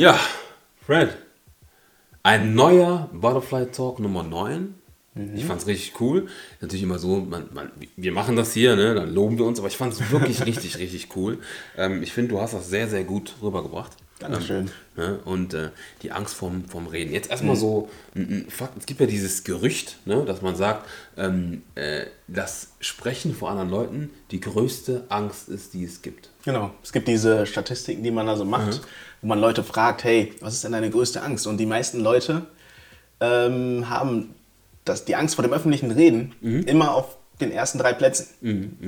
Ja, 0.00 0.18
Fred. 0.80 1.14
Ein 2.22 2.54
neuer 2.54 3.10
Butterfly 3.12 3.66
Talk 3.66 3.98
Nummer 3.98 4.22
9. 4.22 4.74
Ich 5.34 5.44
fand 5.44 5.60
es 5.60 5.66
richtig 5.66 6.00
cool. 6.00 6.26
Natürlich 6.62 6.84
immer 6.84 6.98
so, 6.98 7.16
man, 7.16 7.50
man, 7.52 7.70
wir 7.96 8.12
machen 8.12 8.34
das 8.34 8.54
hier, 8.54 8.76
ne, 8.76 8.94
dann 8.94 9.12
loben 9.12 9.36
wir 9.36 9.44
uns, 9.44 9.58
aber 9.58 9.68
ich 9.68 9.76
fand 9.76 9.92
es 9.92 10.10
wirklich 10.10 10.42
richtig, 10.46 10.78
richtig 10.78 11.14
cool. 11.16 11.40
Ähm, 11.76 12.02
ich 12.02 12.14
finde, 12.14 12.30
du 12.30 12.40
hast 12.40 12.54
das 12.54 12.70
sehr, 12.70 12.88
sehr 12.88 13.04
gut 13.04 13.34
rübergebracht. 13.42 13.94
Dankeschön. 14.20 14.70
Ne, 14.96 15.18
und 15.24 15.54
äh, 15.54 15.70
die 16.02 16.12
Angst 16.12 16.34
vorm, 16.34 16.64
vorm 16.66 16.86
Reden. 16.86 17.12
Jetzt 17.12 17.30
erstmal 17.30 17.56
so 17.56 17.88
ein, 18.14 18.44
ein 18.46 18.50
Fakt. 18.50 18.76
Es 18.78 18.84
gibt 18.84 19.00
ja 19.00 19.06
dieses 19.06 19.44
Gerücht, 19.44 19.96
ne, 20.04 20.24
dass 20.26 20.42
man 20.42 20.56
sagt, 20.56 20.86
ähm, 21.16 21.62
äh, 21.74 22.04
dass 22.28 22.68
Sprechen 22.80 23.34
vor 23.34 23.50
anderen 23.50 23.70
Leuten 23.70 24.10
die 24.30 24.40
größte 24.40 25.04
Angst 25.08 25.48
ist, 25.48 25.72
die 25.72 25.84
es 25.84 26.02
gibt. 26.02 26.28
Genau. 26.44 26.70
Es 26.82 26.92
gibt 26.92 27.08
diese 27.08 27.46
Statistiken, 27.46 28.02
die 28.02 28.10
man 28.10 28.28
also 28.28 28.44
macht, 28.44 28.82
wo 29.22 29.26
man 29.26 29.40
Leute 29.40 29.64
fragt, 29.64 30.04
hey, 30.04 30.34
was 30.40 30.54
ist 30.54 30.64
denn 30.64 30.72
deine 30.72 30.90
größte 30.90 31.22
Angst? 31.22 31.46
Und 31.46 31.56
die 31.56 31.66
meisten 31.66 32.00
Leute 32.00 32.46
ähm, 33.20 33.88
haben 33.88 34.34
das, 34.84 35.06
die 35.06 35.16
Angst 35.16 35.34
vor 35.34 35.42
dem 35.42 35.52
öffentlichen 35.52 35.90
Reden 35.90 36.34
immer 36.66 36.94
auf 36.94 37.16
den 37.40 37.52
ersten 37.52 37.78
drei 37.78 37.92
Plätzen. 37.92 38.26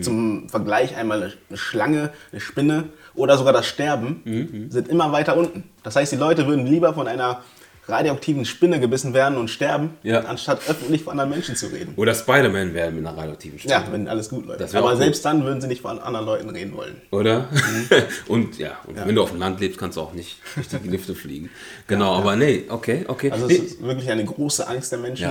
Zum 0.00 0.48
Vergleich 0.48 0.96
einmal 0.96 1.32
eine 1.48 1.58
Schlange, 1.58 2.10
eine 2.30 2.40
Spinne 2.40 2.84
oder 3.14 3.36
sogar 3.36 3.52
das 3.52 3.66
Sterben 3.66 4.68
sind 4.70 4.88
immer 4.88 5.12
weiter 5.12 5.36
unten. 5.36 5.64
Das 5.82 5.96
heißt, 5.96 6.12
die 6.12 6.16
Leute 6.16 6.46
würden 6.46 6.66
lieber 6.66 6.94
von 6.94 7.06
einer 7.08 7.42
radioaktiven 7.88 8.44
Spinne 8.44 8.78
gebissen 8.78 9.12
werden 9.12 9.36
und 9.36 9.48
sterben, 9.48 9.90
Ja. 10.04 10.20
anstatt 10.20 10.60
öffentlich 10.68 11.02
vor 11.02 11.10
anderen 11.12 11.30
Menschen 11.30 11.56
zu 11.56 11.66
reden. 11.66 11.94
Oder 11.96 12.14
Spider-Man 12.14 12.74
werden 12.74 12.94
mit 12.96 13.04
einer 13.06 13.16
radioaktiven 13.18 13.58
Stimme. 13.58 13.74
Ja, 13.74 13.84
wenn 13.90 14.06
alles 14.06 14.28
gut 14.28 14.46
läuft. 14.46 14.72
Aber 14.76 14.86
auch 14.86 14.90
gut. 14.92 15.00
selbst 15.02 15.24
dann 15.24 15.42
würden 15.44 15.60
sie 15.60 15.66
nicht 15.66 15.82
von 15.82 15.98
anderen 15.98 16.24
Leuten 16.26 16.48
reden 16.50 16.76
wollen. 16.76 16.96
Oder? 17.10 17.48
und 18.28 18.56
ja, 18.58 18.78
und 18.86 19.04
wenn 19.04 19.14
du 19.16 19.22
auf 19.22 19.30
dem 19.30 19.40
Land 19.40 19.58
lebst, 19.60 19.78
kannst 19.78 19.96
du 19.96 20.00
auch 20.02 20.12
nicht 20.12 20.38
durch 20.70 20.82
die 20.82 20.88
Lifte 20.88 21.14
fliegen. 21.14 21.50
Genau, 21.88 22.14
aber 22.14 22.36
nee, 22.36 22.64
okay, 22.68 23.04
okay. 23.08 23.32
Also 23.32 23.46
es 23.46 23.58
ist 23.58 23.82
wirklich 23.82 24.08
eine 24.08 24.24
große 24.24 24.66
Angst 24.66 24.92
der 24.92 24.98
Menschen. 25.00 25.28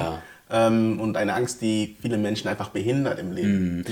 Ähm, 0.53 0.99
und 0.99 1.15
eine 1.15 1.33
Angst, 1.33 1.61
die 1.61 1.95
viele 2.01 2.17
Menschen 2.17 2.47
einfach 2.49 2.69
behindert 2.69 3.19
im 3.19 3.31
Leben. 3.31 3.77
Mhm. 3.77 3.85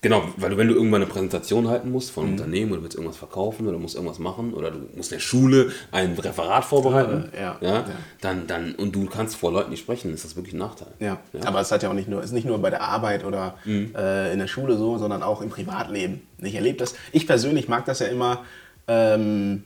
Genau, 0.00 0.22
weil 0.36 0.50
du, 0.50 0.56
wenn 0.56 0.68
du 0.68 0.74
irgendwann 0.74 1.02
eine 1.02 1.10
Präsentation 1.10 1.68
halten 1.68 1.90
musst 1.90 2.10
Mhm. 2.10 2.14
von 2.14 2.24
einem 2.24 2.32
Unternehmen 2.34 2.72
oder 2.72 2.82
willst 2.82 2.94
irgendwas 2.96 3.16
verkaufen 3.18 3.66
oder 3.66 3.78
musst 3.78 3.94
irgendwas 3.96 4.18
machen 4.20 4.54
oder 4.54 4.70
du 4.70 4.78
musst 4.96 5.10
in 5.12 5.16
der 5.18 5.22
Schule 5.22 5.72
ein 5.90 6.14
Referat 6.14 6.64
vorbereiten, 6.64 7.30
Ja, 7.34 7.58
ja, 7.60 7.68
ja, 7.68 7.74
ja. 7.80 7.84
Dann, 8.20 8.46
dann, 8.46 8.74
und 8.76 8.94
du 8.94 9.06
kannst 9.06 9.36
vor 9.36 9.52
Leuten 9.52 9.70
nicht 9.70 9.80
sprechen, 9.80 10.14
ist 10.14 10.24
das 10.24 10.36
wirklich 10.36 10.54
ein 10.54 10.58
Nachteil. 10.58 10.88
ja. 11.00 11.18
aber 11.44 11.60
es 11.60 11.70
hat 11.72 11.82
ja 11.82 11.90
auch 11.90 11.94
nicht 11.94 12.08
nur, 12.08 12.22
ist 12.22 12.32
nicht 12.32 12.46
nur 12.46 12.58
bei 12.58 12.70
der 12.70 12.82
Arbeit 12.82 13.24
oder 13.24 13.56
Mhm. 13.64 13.92
äh, 13.96 14.32
in 14.32 14.38
der 14.38 14.46
Schule 14.46 14.76
so, 14.78 14.98
sondern 14.98 15.22
auch 15.22 15.42
im 15.42 15.50
Privatleben. 15.50 16.22
Ich 16.40 16.54
erlebe 16.54 16.78
das. 16.78 16.94
Ich 17.12 17.26
persönlich 17.26 17.68
mag 17.68 17.84
das 17.84 17.98
ja 17.98 18.06
immer 18.06 18.44
ähm, 18.86 19.64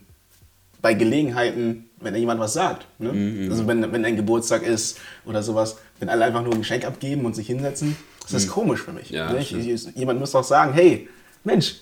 bei 0.81 0.93
Gelegenheiten, 0.95 1.85
wenn 2.01 2.13
jemand 2.15 2.41
was 2.41 2.53
sagt. 2.53 2.85
Ne? 2.99 3.13
Mhm, 3.13 3.51
Also 3.51 3.65
wenn, 3.67 3.89
wenn 3.93 4.03
ein 4.03 4.17
Geburtstag 4.17 4.63
ist 4.63 4.99
oder 5.25 5.41
sowas, 5.41 5.77
wenn 6.03 6.09
alle 6.09 6.25
einfach 6.25 6.43
nur 6.43 6.51
ein 6.51 6.59
Geschenk 6.59 6.83
abgeben 6.83 7.23
und 7.25 7.33
sich 7.33 7.47
hinsetzen, 7.47 7.95
das 8.23 8.33
ist 8.33 8.49
komisch 8.49 8.81
für 8.81 8.91
mich. 8.91 9.09
Ja, 9.09 9.33
ich, 9.37 9.55
ich, 9.55 9.85
jemand 9.95 10.19
muss 10.19 10.31
doch 10.31 10.43
sagen, 10.43 10.73
hey, 10.73 11.07
Mensch, 11.45 11.77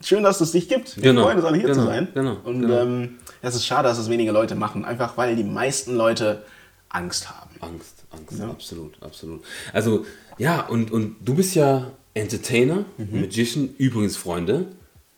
schön, 0.00 0.22
dass 0.22 0.40
es 0.40 0.52
dich 0.52 0.68
gibt. 0.68 0.94
Wir 0.96 1.02
Genau, 1.02 1.24
freuen 1.24 1.38
uns 1.38 1.44
alle 1.46 1.56
hier 1.58 1.66
genau, 1.66 1.80
zu 1.80 1.86
sein. 1.86 2.08
genau, 2.14 2.36
und 2.44 2.60
genau. 2.62 2.80
Ähm, 2.82 3.18
es 3.42 3.56
ist 3.56 3.66
schade, 3.66 3.88
dass 3.88 3.98
es 3.98 4.08
wenige 4.08 4.30
Leute 4.30 4.54
machen, 4.54 4.84
einfach 4.84 5.16
weil 5.16 5.34
die 5.34 5.42
meisten 5.42 5.96
Leute 5.96 6.44
Angst 6.90 7.28
haben. 7.28 7.50
Angst, 7.58 8.04
Angst, 8.10 8.40
absolut, 8.40 9.02
absolut. 9.02 9.42
Also, 9.72 10.06
ja, 10.38 10.60
und, 10.68 10.92
und 10.92 11.16
du 11.20 11.34
bist 11.34 11.56
ja 11.56 11.90
Entertainer, 12.14 12.84
Mhm. 12.98 13.20
Magician, 13.20 13.68
übrigens 13.78 14.16
Freunde, 14.16 14.66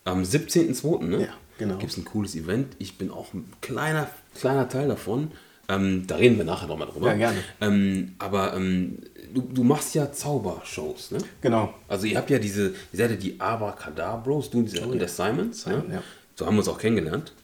am 0.04 0.22
17.02. 0.22 1.04
Ne? 1.04 1.20
Ja, 1.22 1.28
genau. 1.58 1.76
Gibt 1.76 1.92
es 1.92 1.98
ein 1.98 2.06
cooles 2.06 2.34
Event. 2.34 2.76
Ich 2.78 2.96
bin 2.96 3.10
auch 3.10 3.34
ein 3.34 3.50
kleiner, 3.60 4.08
kleiner 4.34 4.68
Teil 4.70 4.88
davon. 4.88 5.32
Ähm, 5.72 6.06
da 6.06 6.16
reden 6.16 6.36
wir 6.36 6.44
nachher 6.44 6.66
nochmal 6.68 6.88
drüber. 6.88 7.08
Ja, 7.08 7.14
gerne. 7.14 7.38
Ähm, 7.60 8.14
aber 8.18 8.54
ähm, 8.54 8.98
du, 9.32 9.40
du 9.42 9.64
machst 9.64 9.94
ja 9.94 10.12
Zaubershows, 10.12 11.10
ne? 11.12 11.18
Genau. 11.40 11.74
Also 11.88 12.06
ihr 12.06 12.16
habt 12.18 12.30
ja 12.30 12.38
diese, 12.38 12.68
ihr 12.68 12.98
seid 12.98 13.10
ja 13.10 13.16
die 13.16 13.40
Abracadabros, 13.40 14.50
du 14.50 14.58
und 14.58 14.76
der, 14.76 14.86
und 14.86 14.98
der 14.98 15.08
Simon. 15.08 15.52
Simon, 15.52 15.88
ne? 15.88 15.94
ja. 15.94 16.02
So 16.34 16.46
haben 16.46 16.54
wir 16.54 16.60
uns 16.60 16.68
auch 16.68 16.78
kennengelernt. 16.78 17.34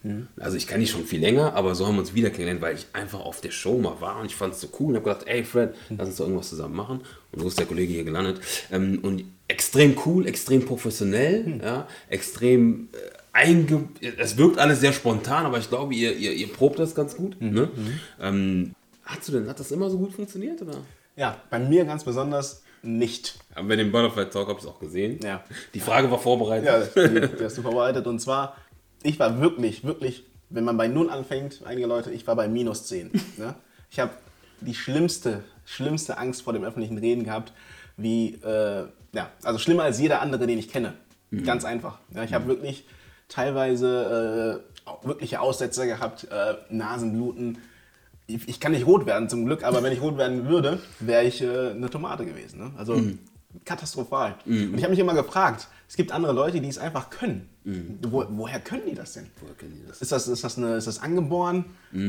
Also 0.41 0.57
ich 0.57 0.67
kenne 0.67 0.81
dich 0.81 0.91
schon 0.91 1.05
viel 1.05 1.21
länger, 1.21 1.55
aber 1.55 1.75
so 1.75 1.87
haben 1.87 1.97
wir 1.97 2.01
uns 2.01 2.15
wieder 2.15 2.31
kennengelernt, 2.31 2.63
weil 2.63 2.75
ich 2.75 2.87
einfach 2.95 3.21
auf 3.21 3.43
der 3.43 3.51
Show 3.51 3.77
mal 3.79 4.01
war 4.01 4.19
und 4.19 4.27
ich 4.27 4.35
fand 4.35 4.55
es 4.55 4.63
so 4.63 4.69
cool 4.81 4.89
und 4.89 4.97
habe 4.97 5.05
gedacht, 5.11 5.29
ey 5.29 5.45
Fred, 5.45 5.75
lass 5.91 6.09
uns 6.09 6.17
doch 6.17 6.25
irgendwas 6.25 6.49
zusammen 6.49 6.75
machen. 6.75 7.01
Und 7.31 7.41
so 7.41 7.49
ist 7.49 7.59
der 7.59 7.67
Kollege 7.67 7.93
hier 7.93 8.05
gelandet. 8.05 8.41
Ähm, 8.73 9.01
und 9.03 9.25
extrem 9.47 9.97
cool, 10.07 10.27
extrem 10.27 10.65
professionell, 10.65 11.61
ja, 11.63 11.87
extrem 12.09 12.89
äh, 12.93 13.18
einge... 13.39 13.89
Es 14.19 14.37
wirkt 14.37 14.59
alles 14.59 14.81
sehr 14.81 14.93
spontan, 14.93 15.47
aber 15.47 15.59
ich 15.59 15.69
glaube, 15.69 15.95
ihr, 15.95 16.17
ihr, 16.17 16.33
ihr 16.33 16.49
probt 16.49 16.79
das 16.79 16.95
ganz 16.95 17.17
gut. 17.17 17.41
Ne? 17.41 17.71
Ähm, 18.21 18.75
hast 19.05 19.29
du 19.29 19.33
denn, 19.33 19.49
hat 19.49 19.61
das 19.61 19.71
immer 19.71 19.89
so 19.91 19.99
gut 19.99 20.13
funktioniert? 20.13 20.61
Oder? 20.63 20.79
Ja, 21.17 21.37
bei 21.51 21.59
mir 21.59 21.85
ganz 21.85 22.05
besonders 22.05 22.63
nicht. 22.83 23.39
Aber 23.55 23.69
bei 23.69 23.77
dem 23.77 23.93
Butterfly 23.93 24.27
Talk 24.27 24.49
habe 24.49 24.59
ich 24.59 24.65
es 24.65 24.71
auch 24.71 24.81
gesehen. 24.81 25.21
Ja. 25.23 25.45
Die 25.75 25.81
Frage 25.81 26.11
war 26.11 26.19
vorbereitet. 26.19 26.93
Ja, 26.95 27.09
die, 27.09 27.37
die 27.39 27.45
hast 27.45 27.59
du 27.59 27.63
vorbereitet. 27.63 28.07
Und 28.07 28.21
zwar, 28.21 28.57
ich 29.03 29.19
war 29.19 29.41
wirklich, 29.41 29.85
wirklich, 29.85 30.25
wenn 30.51 30.65
man 30.65 30.77
bei 30.77 30.89
Null 30.89 31.11
anfängt, 31.11 31.63
einige 31.65 31.87
Leute, 31.87 32.11
ich 32.11 32.27
war 32.27 32.37
bei 32.37 32.49
minus 32.49 32.87
10. 32.87 33.11
Ne? 33.37 33.55
Ich 33.91 34.01
habe 34.01 34.13
die 34.61 34.75
schlimmste, 34.75 35.45
schlimmste 35.65 36.19
Angst 36.19 36.43
vor 36.43 36.53
dem 36.53 36.65
öffentlichen 36.65 36.99
Reden 36.99 37.25
gehabt, 37.25 37.53
wie, 37.97 38.35
äh, 38.45 38.85
ja, 39.13 39.31
also 39.43 39.59
schlimmer 39.59 39.85
als 39.85 40.01
jeder 40.01 40.21
andere, 40.21 40.47
den 40.47 40.59
ich 40.59 40.69
kenne. 40.69 40.95
Ganz 41.45 41.65
einfach. 41.65 41.99
Ja, 42.15 42.25
ich 42.25 42.33
habe 42.33 42.47
wirklich 42.47 42.85
teilweise 43.29 44.63
äh, 44.85 45.07
wirkliche 45.07 45.41
Aussetzer 45.41 45.87
gehabt, 45.87 46.25
äh, 46.31 46.55
Nasenbluten. 46.71 47.59
Ich, 48.27 48.49
ich 48.49 48.61
kann 48.61 48.73
nicht 48.73 48.87
rot 48.87 49.07
werden 49.07 49.29
zum 49.29 49.47
Glück, 49.47 49.65
aber 49.65 49.83
wenn 49.83 49.93
ich 49.93 50.01
rot 50.03 50.19
werden 50.19 50.49
würde, 50.49 50.81
wäre 51.01 51.25
ich 51.25 51.43
äh, 51.43 51.71
eine 51.71 51.89
Tomate 51.89 52.27
gewesen. 52.27 52.59
Ne? 52.59 52.73
Also 52.77 52.95
katastrophal. 53.65 54.37
Und 54.73 54.75
ich 54.77 54.83
habe 54.83 54.91
mich 54.91 54.99
immer 54.99 55.15
gefragt, 55.15 55.69
es 55.89 55.97
gibt 55.97 56.13
andere 56.13 56.33
Leute, 56.33 56.61
die 56.61 56.69
es 56.69 56.79
einfach 56.79 57.09
können. 57.11 57.49
Wo, 58.03 58.25
woher 58.31 58.61
können 58.61 58.83
die 58.87 58.95
das 58.95 59.15
denn? 59.15 59.27
Woher 59.41 59.55
kennen 59.55 59.81
die 59.81 59.87
das? 59.87 60.01
Ist 60.03 60.13
das, 60.13 60.29
ist 60.29 60.45
das, 60.45 60.59
eine, 60.59 60.77
ist 60.77 60.87
das 60.87 61.01
angeboren? 61.01 61.65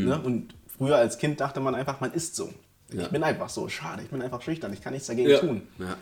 Ne? 0.06 0.20
Und 0.22 0.54
früher 0.68 0.98
als 0.98 1.18
Kind 1.18 1.40
dachte 1.40 1.60
man 1.60 1.76
einfach, 1.76 2.02
man 2.02 2.12
ist 2.12 2.36
so. 2.36 2.50
Ja. 2.94 3.04
Ich 3.04 3.10
bin 3.10 3.24
einfach 3.24 3.50
so, 3.50 3.68
schade, 3.70 4.02
ich 4.04 4.10
bin 4.10 4.22
einfach 4.22 4.42
schüchtern, 4.42 4.74
ich 4.74 4.82
kann 4.82 4.94
nichts 4.94 5.08
dagegen 5.08 5.30
Ja. 5.30 5.40
tun. 5.40 5.62
Ja. 5.78 5.96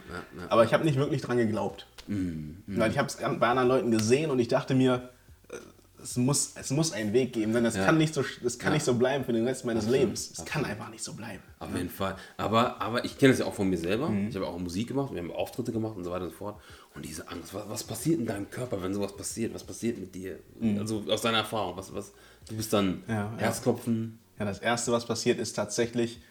Aber 0.50 0.64
ich 0.64 0.74
habe 0.74 0.86
nicht 0.86 0.98
wirklich 0.98 1.22
dran 1.22 1.38
geglaubt. 1.38 1.86
Weil 2.08 2.92
ich 2.92 2.98
habe 2.98 3.08
es 3.08 3.18
bei 3.18 3.48
anderen 3.48 3.68
Leuten 3.68 3.92
gesehen 3.92 4.32
und 4.32 4.40
ich 4.40 4.48
dachte 4.48 4.74
mir, 4.74 5.10
äh, 5.50 5.56
es 6.02 6.16
muss, 6.16 6.54
es 6.56 6.70
muss 6.72 6.94
einen 6.94 7.12
Weg 7.12 7.34
geben, 7.34 7.52
denn 7.52 7.66
es 7.66 7.76
Ja. 7.76 7.84
kann, 7.86 7.98
nicht 7.98 8.14
so, 8.14 8.24
es 8.46 8.58
kann 8.58 8.72
nicht 8.72 8.86
so 8.86 8.94
bleiben 8.94 9.26
für 9.26 9.34
den 9.34 9.46
Rest 9.46 9.66
meines 9.66 9.84
Absolut, 9.84 10.00
Lebens. 10.02 10.32
Es 10.38 10.46
kann 10.46 10.64
einfach 10.64 10.90
nicht 10.90 11.04
so 11.04 11.14
bleiben. 11.14 11.44
Auf 11.60 11.76
jeden 11.76 11.90
Fall. 11.90 12.16
Aber, 12.38 12.82
aber 12.82 13.04
ich 13.04 13.18
kenne 13.18 13.34
es 13.34 13.40
ja 13.40 13.46
auch 13.46 13.54
von 13.54 13.70
mir 13.70 13.78
selber. 13.78 14.10
Mhm. 14.10 14.30
Ich 14.30 14.36
habe 14.38 14.48
auch 14.48 14.58
Musik 14.58 14.88
gemacht, 14.88 15.12
wir 15.14 15.20
haben 15.20 15.34
Auftritte 15.34 15.74
gemacht 15.74 15.98
und 15.98 16.06
so 16.06 16.12
weiter 16.12 16.24
und 16.24 16.30
so 16.32 16.38
fort. 16.38 16.62
Und 16.96 17.04
diese 17.04 17.28
Angst, 17.28 17.54
was, 17.54 17.68
was 17.68 17.84
passiert 17.84 18.20
in 18.22 18.26
deinem 18.26 18.50
Körper, 18.50 18.82
wenn 18.82 18.94
sowas 18.94 19.16
passiert? 19.18 19.54
Was 19.54 19.66
passiert 19.66 19.98
mit 19.98 20.16
dir? 20.16 20.40
Also 20.80 21.04
aus 21.10 21.22
deiner 21.22 21.40
Erfahrung, 21.40 21.76
was, 21.76 21.94
was, 21.94 22.14
du 22.48 22.56
bist 22.56 22.72
dann 22.72 23.04
Mhm. 23.08 23.38
Herzklopfen. 23.40 24.20
Ja, 24.40 24.46
das 24.46 24.60
Erste, 24.60 24.94
was 24.94 25.06
passiert, 25.06 25.40
ist 25.40 25.54
tatsächlich 25.54 26.22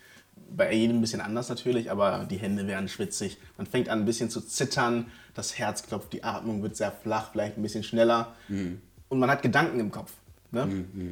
bei 0.57 0.73
jedem 0.73 0.99
ein 0.99 1.01
bisschen 1.01 1.21
anders 1.21 1.49
natürlich, 1.49 1.91
aber 1.91 2.27
die 2.31 2.37
Hände 2.37 2.67
werden 2.67 2.89
schwitzig. 2.89 3.39
Man 3.57 3.67
fängt 3.67 3.89
an 3.89 4.01
ein 4.01 4.05
bisschen 4.05 4.31
zu 4.31 4.41
zittern, 4.41 5.07
das 5.35 5.59
Herz 5.59 5.83
klopft, 5.83 6.13
die 6.13 6.25
Atmung 6.25 6.63
wird 6.63 6.77
sehr 6.77 6.93
flach, 6.93 7.31
vielleicht 7.33 7.59
ein 7.59 7.63
bisschen 7.63 7.83
schneller. 7.83 8.35
Und 8.49 9.19
man 9.19 9.31
hat 9.31 9.43
Gedanken 9.43 9.81
im 9.81 9.91
Kopf. 9.91 10.13
Ne? 10.53 10.63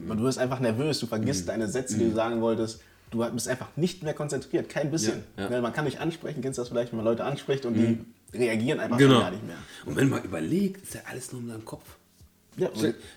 Und 0.09 0.17
du 0.19 0.25
wirst 0.25 0.39
einfach 0.39 0.61
nervös, 0.61 1.01
du 1.01 1.07
vergisst 1.07 1.49
deine 1.49 1.69
Sätze, 1.69 1.99
die 1.99 2.09
du 2.09 2.15
sagen 2.15 2.41
wolltest. 2.41 2.81
Du 3.11 3.25
bist 3.31 3.47
einfach 3.49 3.69
nicht 3.77 4.03
mehr 4.03 4.15
konzentriert, 4.15 4.69
kein 4.69 4.91
bisschen. 4.91 5.23
Ja, 5.37 5.45
ja. 5.45 5.51
Ne, 5.51 5.61
Man 5.63 5.73
kann 5.73 5.85
nicht 5.85 6.01
ansprechen, 6.01 6.41
kennst 6.43 6.59
du 6.59 6.63
das 6.63 6.69
vielleicht, 6.71 6.91
wenn 6.93 6.97
man 6.97 7.05
Leute 7.05 7.25
anspricht 7.25 7.65
und 7.67 7.75
die 7.75 7.99
reagieren 8.37 8.81
einfach 8.81 8.99
Genau. 8.99 9.21
gar 9.21 9.31
nicht 9.31 9.47
mehr. 9.47 9.57
Und 9.85 9.95
wenn 9.97 10.09
man 10.09 10.23
überlegt, 10.25 10.83
ist 10.83 10.95
ja 10.95 11.03
alles 11.09 11.33
nur 11.33 11.43
in 11.43 11.49
deinem 11.49 11.65
Kopf. 11.65 11.85
Ja, 12.57 12.69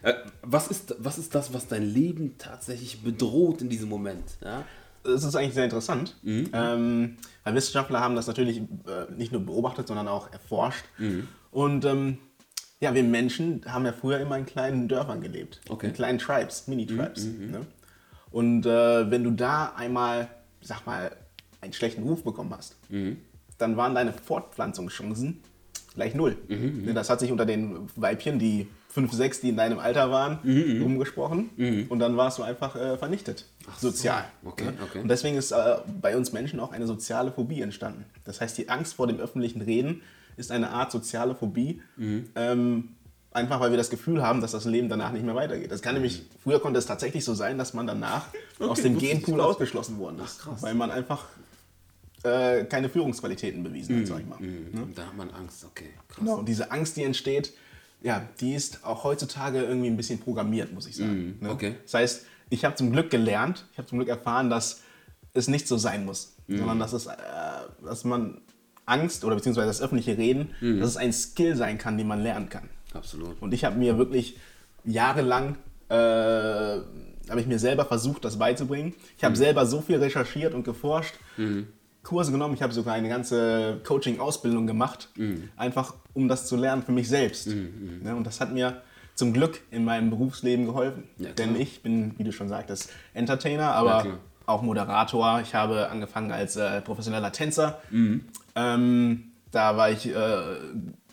Äh, 0.03 0.13
was, 0.41 0.67
ist, 0.67 0.95
was 0.99 1.17
ist 1.17 1.33
das, 1.35 1.53
was 1.53 1.67
dein 1.67 1.83
Leben 1.83 2.35
tatsächlich 2.37 3.01
bedroht 3.03 3.61
in 3.61 3.69
diesem 3.69 3.87
Moment? 3.89 4.23
Ja? 4.43 4.65
Das 5.07 5.23
ist 5.23 5.35
eigentlich 5.35 5.53
sehr 5.53 5.63
interessant, 5.63 6.15
Mhm. 6.21 6.49
ähm, 6.53 7.17
weil 7.43 7.55
Wissenschaftler 7.55 7.99
haben 8.01 8.15
das 8.15 8.27
natürlich 8.27 8.57
äh, 8.59 9.11
nicht 9.15 9.31
nur 9.31 9.41
beobachtet, 9.41 9.87
sondern 9.87 10.07
auch 10.07 10.31
erforscht. 10.31 10.83
Mhm. 10.97 11.27
Und 11.51 11.85
ähm, 11.85 12.17
ja, 12.79 12.93
wir 12.93 13.03
Menschen 13.03 13.61
haben 13.67 13.85
ja 13.85 13.93
früher 13.93 14.19
immer 14.19 14.37
in 14.37 14.45
kleinen 14.45 14.87
Dörfern 14.87 15.21
gelebt, 15.21 15.61
Okay. 15.69 15.87
in 15.87 15.93
kleinen 15.93 16.19
Tribes, 16.19 16.67
Mini-Tribes. 16.67 17.25
Ne? 17.25 17.65
Und 18.31 18.65
äh, 18.65 19.09
wenn 19.09 19.23
du 19.23 19.31
da 19.31 19.73
einmal, 19.75 20.27
sag 20.61 20.85
mal, 20.85 21.11
einen 21.61 21.73
schlechten 21.73 22.03
Ruf 22.03 22.23
bekommen 22.23 22.53
hast, 22.55 22.75
Mhm. 22.89 23.17
dann 23.57 23.77
waren 23.77 23.95
deine 23.95 24.11
Fortpflanzungschancen 24.13 25.39
gleich 25.95 26.13
null. 26.13 26.37
Mhm, 26.49 26.83
Ne, 26.85 26.93
Das 26.93 27.09
hat 27.09 27.19
sich 27.21 27.31
unter 27.31 27.45
den 27.45 27.87
Weibchen, 27.95 28.37
die 28.39 28.67
5, 28.97 29.13
6, 29.13 29.41
die 29.41 29.49
in 29.49 29.57
deinem 29.57 29.77
Alter 29.77 30.09
waren, 30.09 30.39
Mhm, 30.43 30.81
rumgesprochen. 30.81 31.87
Und 31.89 31.99
dann 31.99 32.17
warst 32.17 32.39
du 32.39 32.43
einfach 32.43 32.75
äh, 32.75 32.97
vernichtet, 32.97 33.45
sozial. 33.79 34.25
okay, 34.43 34.65
ne? 34.65 34.73
okay. 34.83 35.01
Und 35.01 35.07
deswegen 35.07 35.37
ist 35.37 35.51
äh, 35.51 35.75
bei 36.01 36.17
uns 36.17 36.33
Menschen 36.33 36.59
auch 36.59 36.71
eine 36.71 36.87
soziale 36.87 37.31
Phobie 37.31 37.61
entstanden. 37.61 38.05
Das 38.25 38.41
heißt, 38.41 38.57
die 38.57 38.69
Angst 38.69 38.95
vor 38.95 39.05
dem 39.05 39.19
öffentlichen 39.19 39.61
Reden 39.61 40.01
ist 40.35 40.51
eine 40.51 40.71
Art 40.71 40.91
soziale 40.91 41.35
Phobie, 41.35 41.81
Mhm. 41.95 42.29
ähm, 42.35 42.89
Einfach 43.31 43.59
weil 43.59 43.69
wir 43.69 43.77
das 43.77 43.91
Gefühl 43.91 44.23
haben, 44.23 44.41
dass 44.41 44.53
das 44.53 44.65
Leben 44.65 44.89
danach 44.89 45.11
nicht 45.11 45.23
mehr 45.23 45.35
weitergeht. 45.35 45.69
Das 45.71 45.83
kann 45.83 45.93
nämlich, 45.93 46.23
früher 46.41 46.59
konnte 46.59 46.79
es 46.79 46.87
tatsächlich 46.87 47.23
so 47.23 47.35
sein, 47.35 47.59
dass 47.59 47.75
man 47.75 47.85
danach 47.85 48.25
aus 48.59 48.81
dem 48.81 48.97
Genpool 48.97 49.39
ausgeschlossen 49.41 49.99
worden 49.99 50.17
ist. 50.25 50.39
Weil 50.61 50.73
man 50.73 50.89
einfach 50.89 51.25
äh, 52.23 52.63
keine 52.63 52.89
Führungsqualitäten 52.89 53.61
bewiesen 53.63 53.99
hat, 53.99 54.07
sag 54.07 54.21
ich 54.21 54.25
mal. 54.25 54.39
Mhm. 54.39 54.93
Da 54.95 55.03
hat 55.03 55.15
man 55.15 55.29
Angst, 55.31 55.63
okay, 55.65 55.89
krass. 56.07 56.17
Genau, 56.19 56.37
und 56.37 56.47
diese 56.49 56.71
Angst, 56.71 56.97
die 56.97 57.03
entsteht, 57.03 57.53
ja, 58.01 58.27
die 58.39 58.53
ist 58.53 58.85
auch 58.85 59.03
heutzutage 59.03 59.61
irgendwie 59.61 59.87
ein 59.87 59.97
bisschen 59.97 60.19
programmiert, 60.19 60.73
muss 60.73 60.87
ich 60.87 60.95
sagen. 60.95 61.37
ne? 61.41 61.49
okay. 61.51 61.75
Das 61.83 61.93
heißt, 61.95 62.25
ich 62.49 62.63
habe 62.63 62.75
zum 62.75 62.91
Glück 62.91 63.09
gelernt, 63.09 63.65
ich 63.71 63.77
habe 63.77 63.87
zum 63.87 63.97
Glück 63.97 64.09
erfahren, 64.09 64.49
dass 64.49 64.81
es 65.33 65.47
nicht 65.47 65.67
so 65.67 65.77
sein 65.77 66.05
muss, 66.05 66.35
sondern 66.57 66.79
dass, 66.79 66.93
es, 66.93 67.07
äh, 67.07 67.11
dass 67.83 68.03
man 68.03 68.41
Angst 68.85 69.25
oder 69.25 69.35
beziehungsweise 69.35 69.67
das 69.67 69.81
öffentliche 69.81 70.17
Reden, 70.17 70.53
dass 70.79 70.89
es 70.89 70.97
ein 70.97 71.11
Skill 71.11 71.55
sein 71.55 71.77
kann, 71.77 71.97
den 71.97 72.07
man 72.07 72.21
lernen 72.23 72.47
kann. 72.49 72.69
Absolut. 72.93 73.41
Und 73.41 73.53
ich 73.53 73.65
habe 73.65 73.77
mir 73.77 73.97
wirklich 73.97 74.37
jahrelang, 74.85 75.57
äh, 75.89 75.95
habe 75.95 77.41
ich 77.41 77.47
mir 77.47 77.59
selber 77.59 77.85
versucht, 77.85 78.23
das 78.23 78.39
beizubringen. 78.39 78.93
Ich 79.17 79.23
habe 79.25 79.35
selber 79.35 79.65
so 79.65 79.81
viel 79.81 79.97
recherchiert 79.97 80.53
und 80.53 80.63
geforscht, 80.63 81.15
Kurse 82.07 82.31
genommen, 82.31 82.53
ich 82.53 82.61
habe 82.61 82.71
sogar 82.71 82.93
eine 82.93 83.09
ganze 83.09 83.81
Coaching-Ausbildung 83.85 84.65
gemacht, 84.65 85.09
einfach 85.57 85.93
um 86.13 86.29
das 86.29 86.47
zu 86.47 86.55
lernen 86.55 86.81
für 86.83 86.93
mich 86.93 87.09
selbst. 87.09 87.47
Ne? 87.47 88.15
Und 88.15 88.25
das 88.25 88.39
hat 88.39 88.53
mir 88.53 88.81
zum 89.13 89.33
Glück 89.33 89.59
in 89.71 89.83
meinem 89.83 90.09
Berufsleben 90.09 90.65
geholfen. 90.65 91.03
Ja. 91.17 91.31
Denn 91.31 91.59
ich 91.59 91.81
bin, 91.81 92.13
wie 92.17 92.23
du 92.23 92.31
schon 92.31 92.47
sagtest, 92.47 92.89
Entertainer, 93.13 93.71
aber 93.73 94.01
klar. 94.03 94.17
auch 94.45 94.61
Moderator. 94.61 95.41
Ich 95.41 95.53
habe 95.53 95.89
angefangen 95.89 96.31
als 96.31 96.55
äh, 96.55 96.79
professioneller 96.81 97.31
Tänzer. 97.33 97.81
Mhm. 97.91 98.23
Ähm, 98.55 99.23
da 99.51 99.75
war 99.75 99.89
ich 99.91 100.07
äh, 100.07 100.37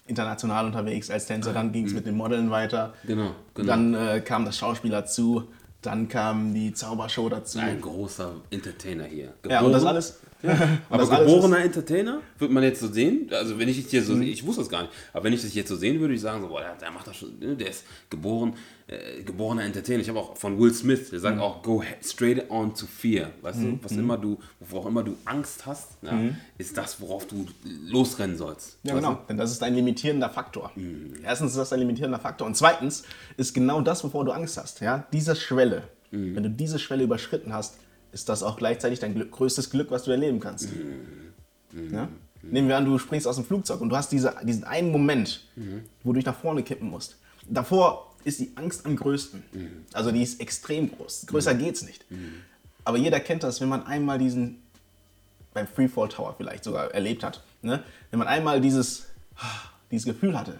international 0.06 0.66
unterwegs 0.66 1.10
als 1.10 1.26
Tänzer. 1.26 1.52
Dann 1.52 1.72
ging 1.72 1.86
es 1.86 1.94
mit 1.94 2.06
den 2.06 2.14
Modeln 2.16 2.50
weiter. 2.50 2.94
Genau, 3.06 3.30
genau. 3.54 3.66
Dann 3.66 3.94
äh, 3.94 4.20
kam 4.20 4.44
das 4.44 4.58
Schauspiel 4.58 4.90
dazu. 4.90 5.48
Dann 5.82 6.08
kam 6.08 6.54
die 6.54 6.72
Zaubershow 6.72 7.28
dazu. 7.28 7.58
Ein 7.58 7.80
großer 7.80 8.32
Entertainer 8.50 9.04
hier. 9.04 9.34
Ja, 9.48 9.60
und 9.60 9.72
das 9.72 9.82
Geboren- 9.82 9.86
alles. 9.88 10.20
Aber 10.90 11.06
geborener 11.08 11.58
Entertainer 11.58 12.20
wird 12.38 12.50
man 12.50 12.62
jetzt 12.62 12.80
so 12.80 12.88
sehen. 12.88 13.28
Also 13.32 13.58
wenn 13.58 13.68
ich 13.68 13.76
dich 13.76 13.86
hier 13.90 14.02
so, 14.02 14.18
ich 14.20 14.44
wusste 14.46 14.62
das 14.62 14.68
gar 14.70 14.82
nicht. 14.82 14.92
Aber 15.12 15.24
wenn 15.24 15.32
ich 15.32 15.42
das 15.42 15.54
jetzt 15.54 15.68
so 15.68 15.76
sehen 15.76 15.94
würde, 15.94 16.00
würde 16.02 16.14
ich 16.14 16.20
sagen 16.20 16.42
so, 16.42 16.48
boah, 16.48 16.60
der, 16.60 16.74
der 16.76 16.90
macht 16.90 17.06
das 17.06 17.16
schon. 17.16 17.38
ne, 17.38 17.56
Der 17.56 17.70
ist 17.70 17.84
geboren, 18.10 18.54
äh, 18.86 19.22
geborener 19.22 19.62
Entertainer. 19.64 20.00
Ich 20.00 20.08
habe 20.08 20.18
auch 20.18 20.36
von 20.36 20.58
Will 20.60 20.72
Smith, 20.74 21.10
der 21.10 21.20
sagt 21.20 21.40
auch, 21.40 21.62
go 21.62 21.82
straight 22.02 22.50
on 22.50 22.74
to 22.74 22.86
fear. 22.86 23.30
Weißt 23.42 23.60
du, 23.62 23.78
was 23.82 23.92
immer 23.92 24.18
du, 24.18 24.38
wovor 24.60 24.80
auch 24.80 24.86
immer 24.86 25.02
du 25.02 25.16
Angst 25.24 25.64
hast, 25.66 25.92
ja, 26.02 26.18
ist 26.58 26.76
das, 26.76 27.00
worauf 27.00 27.26
du 27.26 27.46
losrennen 27.88 28.36
sollst. 28.36 28.78
Ja, 28.82 28.94
genau, 28.94 29.20
denn 29.28 29.36
das 29.36 29.50
ist 29.50 29.62
ein 29.62 29.74
limitierender 29.74 30.28
Faktor. 30.30 30.70
Erstens 31.22 31.52
ist 31.52 31.56
das 31.58 31.72
ein 31.72 31.80
limitierender 31.80 32.18
Faktor 32.18 32.46
und 32.46 32.56
zweitens 32.56 33.04
ist 33.36 33.54
genau 33.54 33.80
das, 33.80 34.04
wovor 34.04 34.24
du 34.24 34.32
Angst 34.32 34.58
hast. 34.58 34.80
Ja? 34.80 35.06
Diese 35.12 35.34
Schwelle, 35.36 35.84
wenn 36.10 36.42
du 36.42 36.50
diese 36.50 36.78
Schwelle 36.78 37.02
überschritten 37.04 37.52
hast, 37.52 37.76
ist 38.14 38.28
das 38.28 38.42
auch 38.42 38.56
gleichzeitig 38.56 39.00
dein 39.00 39.14
Glück, 39.14 39.32
größtes 39.32 39.68
Glück, 39.70 39.90
was 39.90 40.04
du 40.04 40.12
erleben 40.12 40.40
kannst. 40.40 40.68
Ja? 41.90 42.08
Nehmen 42.42 42.68
wir 42.68 42.76
an, 42.76 42.84
du 42.84 42.98
springst 42.98 43.26
aus 43.26 43.36
dem 43.36 43.44
Flugzeug 43.44 43.80
und 43.80 43.90
du 43.90 43.96
hast 43.96 44.12
diese, 44.12 44.34
diesen 44.44 44.64
einen 44.64 44.92
Moment, 44.92 45.44
wo 46.02 46.12
du 46.12 46.18
dich 46.18 46.26
nach 46.26 46.36
vorne 46.36 46.62
kippen 46.62 46.88
musst. 46.88 47.16
Davor 47.48 48.14
ist 48.22 48.38
die 48.40 48.52
Angst 48.54 48.86
am 48.86 48.96
größten. 48.96 49.42
Also 49.92 50.12
die 50.12 50.22
ist 50.22 50.40
extrem 50.40 50.90
groß. 50.90 51.26
Größer 51.26 51.54
geht's 51.54 51.82
nicht. 51.82 52.04
Aber 52.84 52.98
jeder 52.98 53.18
kennt 53.20 53.42
das, 53.42 53.60
wenn 53.60 53.68
man 53.68 53.86
einmal 53.86 54.18
diesen 54.18 54.62
beim 55.54 55.66
Freefall 55.66 56.08
Tower 56.08 56.34
vielleicht 56.36 56.64
sogar 56.64 56.92
erlebt 56.92 57.22
hat. 57.22 57.42
Ne? 57.62 57.82
Wenn 58.10 58.18
man 58.18 58.28
einmal 58.28 58.60
dieses, 58.60 59.06
dieses 59.90 60.04
Gefühl 60.04 60.38
hatte, 60.38 60.58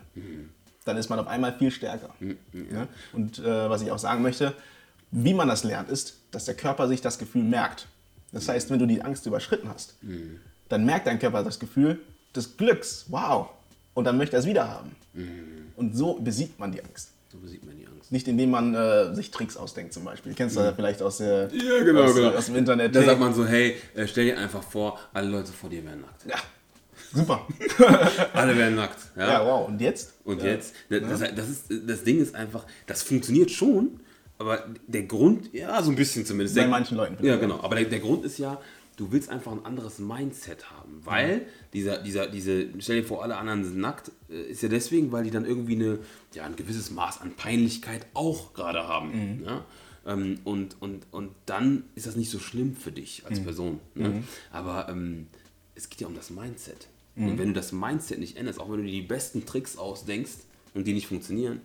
dann 0.85 0.97
ist 0.97 1.11
man 1.11 1.19
auf 1.19 1.27
einmal 1.27 1.53
viel 1.59 1.71
stärker. 1.71 2.11
Ne? 2.21 2.89
Und 3.12 3.39
äh, 3.41 3.69
was 3.69 3.83
ich 3.83 3.91
auch 3.91 3.99
sagen 3.99 4.23
möchte, 4.23 4.55
wie 5.16 5.32
man 5.32 5.46
das 5.46 5.62
lernt, 5.62 5.90
ist, 5.90 6.16
dass 6.32 6.44
der 6.44 6.55
Körper 6.55 6.88
sich 6.88 7.00
das 7.00 7.19
Gefühl 7.19 7.44
merkt. 7.44 7.87
Das 8.32 8.49
heißt, 8.49 8.69
wenn 8.70 8.81
du 8.81 8.87
die 8.87 9.00
Angst 9.00 9.25
überschritten 9.26 9.69
hast, 9.69 9.94
dann 10.69 10.84
merkt 10.84 11.06
dein 11.06 11.20
Körper 11.20 11.44
das 11.44 11.61
Gefühl 11.61 12.00
des 12.34 12.56
Glücks. 12.56 13.06
Wow. 13.08 13.50
Und 13.94 14.05
dann 14.05 14.19
möchte 14.19 14.34
er 14.37 14.40
es 14.40 14.46
wieder 14.46 14.69
haben. 14.69 14.90
Und 15.76 15.96
so 15.96 16.14
besiegt 16.14 16.58
man 16.58 16.72
die 16.72 16.82
Angst. 16.82 17.11
So 17.31 17.38
besiegt 17.38 17.64
man 17.64 17.76
die 17.78 17.87
Angst. 17.87 18.11
Nicht 18.11 18.26
indem 18.26 18.50
man 18.50 18.75
äh, 18.75 19.14
sich 19.14 19.31
Tricks 19.31 19.56
ausdenkt 19.56 19.93
zum 19.93 20.05
Beispiel. 20.05 20.34
Kennst 20.34 20.56
du 20.56 20.61
ja 20.61 20.72
vielleicht 20.72 21.00
aus, 21.00 21.19
der, 21.19 21.49
Ja, 21.52 21.84
genau, 21.84 22.02
aus, 22.02 22.14
genau. 22.14 22.31
aus 22.31 22.46
dem 22.46 22.56
Internet. 22.56 22.94
Da 22.94 23.00
Hey, 23.00 23.06
sagt 23.06 23.20
man 23.20 23.34
so, 23.34 23.46
hey, 23.46 23.76
äh, 23.94 24.06
stell 24.08 24.25
dir 24.26 24.38
einfach 24.38 24.64
vor, 24.64 24.99
alle 25.12 25.28
Leute 25.28 25.52
vor 25.52 25.70
dir 25.70 25.84
wären 25.84 26.00
nackt. 26.00 26.26
ja, 26.26 26.37
super. 27.12 27.46
Alle 28.32 28.56
wären 28.56 28.75
nackt. 28.75 28.99
Ja, 29.16 29.32
Ja, 29.32 29.46
wow. 29.46 29.69
Und 29.69 29.81
jetzt? 29.81 30.12
Und 30.25 30.43
ja. 30.43 30.50
jetzt, 30.50 30.75
das, 30.88 31.20
das, 31.20 31.34
das, 31.34 31.49
ist, 31.49 31.64
das 31.87 32.02
Ding 32.02 32.20
ist 32.20 32.34
einfach, 32.34 32.64
das 32.87 33.02
funktioniert 33.05 33.50
schon, 33.52 34.00
aber 34.39 34.65
der 34.87 35.05
Grund, 35.05 35.53
ja, 35.53 35.83
so 35.83 35.91
ein 35.91 35.97
bisschen 35.97 36.27
zumindest. 36.27 36.57
Bei 36.57 36.63
der, 36.63 36.71
manchen 36.71 36.97
Leuten 36.97 37.25
Ja, 37.25 37.37
genau. 37.37 37.61
Aber 37.61 37.77
der, 37.77 37.85
der 37.85 38.01
Grund 38.01 38.25
ist 38.25 38.39
ja, 38.39 38.61
du 38.97 39.13
willst 39.13 39.29
einfach 39.31 39.53
ein 39.53 39.65
anderes 39.65 39.99
Mindset 39.99 40.71
haben, 40.71 41.01
weil 41.05 41.47
dieser, 41.73 41.99
dieser, 41.99 42.27
diese, 42.27 42.69
stell 42.79 43.03
dir 43.03 43.07
vor, 43.07 43.23
alle 43.23 43.37
anderen 43.37 43.65
sind 43.65 43.79
nackt, 43.79 44.11
äh, 44.29 44.51
ist 44.51 44.63
ja 44.63 44.69
deswegen, 44.69 45.13
weil 45.13 45.25
die 45.25 45.31
dann 45.31 45.45
irgendwie 45.45 45.77
eine, 45.77 45.99
ja, 46.35 46.45
ein 46.45 46.57
gewisses 46.57 46.91
Maß 46.91 47.21
an 47.21 47.33
Peinlichkeit 47.33 48.07
auch 48.15 48.55
gerade 48.55 48.87
haben. 48.87 49.43
Ja? 49.45 49.65
Ähm, 50.07 50.39
und, 50.45 50.77
und, 50.81 51.07
und 51.13 51.31
dann 51.47 51.85
ist 51.95 52.07
das 52.07 52.17
nicht 52.17 52.31
so 52.31 52.39
schlimm 52.39 52.77
für 52.77 52.93
dich 52.93 53.23
als 53.27 53.41
Person. 53.41 53.81
Ne? 53.95 54.23
Aber 54.51 54.89
ähm, 54.89 55.29
es 55.75 55.89
geht 55.89 56.01
ja 56.01 56.07
um 56.07 56.15
das 56.15 56.31
Mindset. 56.31 56.89
Und 57.17 57.39
wenn 57.39 57.49
du 57.49 57.55
das 57.55 57.71
Mindset 57.71 58.19
nicht 58.19 58.37
änderst, 58.37 58.59
auch 58.59 58.69
wenn 58.71 58.79
du 58.79 58.83
dir 58.83 58.91
die 58.91 59.03
besten 59.03 59.47
Tricks 59.47 59.77
ausdenkst 59.79 60.39
und 60.75 60.87
die 60.89 60.93
nicht 60.93 61.07
funktionieren, 61.07 61.61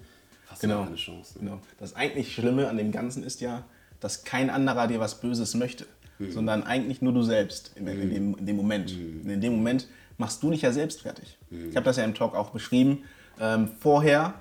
hast 0.50 0.62
du 0.64 0.68
Genau. 0.68 0.80
gar 0.80 0.86
keine 0.86 0.98
Chance. 0.98 1.40
Ne? 1.40 1.46
Genau. 1.50 1.62
Das 1.80 1.96
eigentlich 1.96 2.34
Schlimme 2.34 2.68
an 2.70 2.78
dem 2.78 2.92
Ganzen 2.92 3.24
ist 3.24 3.42
ja, 3.42 3.64
dass 4.00 4.24
kein 4.24 4.50
anderer 4.50 4.88
dir 4.88 5.00
was 5.00 5.20
Böses 5.22 5.56
möchte, 5.56 5.86
Mhm. 6.20 6.32
sondern 6.32 6.64
eigentlich 6.64 7.02
nur 7.02 7.14
du 7.14 7.22
selbst 7.24 7.72
in, 7.76 7.88
in, 7.88 8.10
dem, 8.14 8.36
in 8.38 8.46
dem 8.46 8.56
Moment. 8.58 8.92
Und 8.92 9.30
in 9.30 9.40
dem 9.42 9.56
Moment 9.56 9.88
machst 10.18 10.44
du 10.44 10.52
dich 10.52 10.62
ja 10.62 10.72
selbst 10.72 11.02
fertig. 11.02 11.38
Mhm. 11.50 11.70
Ich 11.70 11.76
habe 11.76 11.86
das 11.86 11.98
ja 11.98 12.04
im 12.04 12.14
Talk 12.14 12.36
auch 12.36 12.50
beschrieben. 12.50 13.04
Ähm, 13.40 13.70
vorher, 13.80 14.34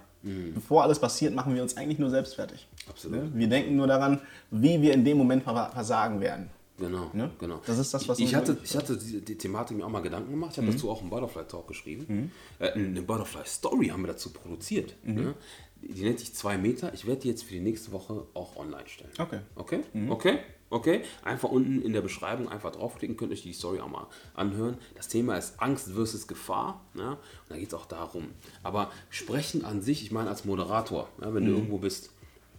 bevor 0.54 0.82
alles 0.82 0.98
passiert, 0.98 1.32
machen 1.34 1.54
wir 1.54 1.62
uns 1.62 1.76
eigentlich 1.76 1.98
nur 2.00 2.10
selbst 2.10 2.34
fertig. 2.34 2.66
Mhm. 2.84 2.90
Absolut. 2.90 3.22
Ne? 3.24 3.30
Wir 3.34 3.48
denken 3.48 3.76
nur 3.76 3.86
daran, 3.86 4.20
wie 4.50 4.82
wir 4.82 4.92
in 4.92 5.04
dem 5.04 5.16
Moment 5.18 5.44
ver- 5.44 5.70
versagen 5.72 6.20
werden. 6.20 6.50
Genau, 6.80 7.10
Ne? 7.12 7.30
genau. 7.40 7.60
Das 7.66 7.76
ist 7.78 7.92
das, 7.92 8.08
was 8.08 8.20
ich 8.20 8.36
hatte, 8.36 8.56
ich 8.62 8.76
hatte 8.76 8.96
die, 8.96 9.20
die 9.20 9.34
Thematik 9.36 9.76
mir 9.76 9.84
auch 9.84 9.88
mal 9.90 10.00
Gedanken 10.00 10.30
gemacht. 10.30 10.52
Ich 10.52 10.58
habe 10.58 10.68
Mhm. 10.68 10.72
dazu 10.72 10.90
auch 10.90 11.00
einen 11.00 11.10
Butterfly 11.10 11.42
Talk 11.48 11.66
geschrieben. 11.66 12.30
Äh, 12.60 12.70
eine 12.72 13.02
Butterfly 13.02 13.42
Story 13.46 13.88
haben 13.88 14.02
wir 14.02 14.08
dazu 14.08 14.30
produziert. 14.30 14.94
Mhm. 15.04 15.14
Ne? 15.14 15.34
Die, 15.82 16.02
nennt 16.02 16.18
sich 16.18 16.34
zwei 16.34 16.58
Meter. 16.58 16.92
Ich 16.94 17.06
werde 17.06 17.20
die 17.22 17.28
jetzt 17.28 17.44
für 17.44 17.54
die 17.54 17.60
nächste 17.60 17.92
Woche 17.92 18.26
auch 18.34 18.56
online 18.56 18.86
stellen. 18.88 19.10
Okay. 19.18 19.38
Okay? 19.54 19.80
Mhm. 19.92 20.10
Okay? 20.10 20.38
Okay? 20.70 21.02
Einfach 21.22 21.48
unten 21.50 21.80
in 21.82 21.92
der 21.92 22.00
Beschreibung 22.02 22.48
einfach 22.48 22.72
draufklicken, 22.72 23.16
könnt 23.16 23.32
euch 23.32 23.42
die 23.42 23.52
Story 23.52 23.80
auch 23.80 23.88
mal 23.88 24.06
anhören. 24.34 24.76
Das 24.96 25.08
Thema 25.08 25.36
ist 25.36 25.60
Angst 25.60 25.90
versus 25.92 26.26
Gefahr. 26.26 26.84
Ja? 26.94 27.12
Und 27.12 27.18
da 27.48 27.56
geht 27.56 27.68
es 27.68 27.74
auch 27.74 27.86
darum. 27.86 28.28
Aber 28.62 28.90
sprechen 29.08 29.64
an 29.64 29.80
sich, 29.80 30.02
ich 30.02 30.10
meine 30.10 30.28
als 30.28 30.44
Moderator, 30.44 31.08
ja, 31.20 31.32
wenn 31.32 31.44
du 31.44 31.50
Mhm. 31.52 31.56
irgendwo 31.56 31.78
bist, 31.78 32.10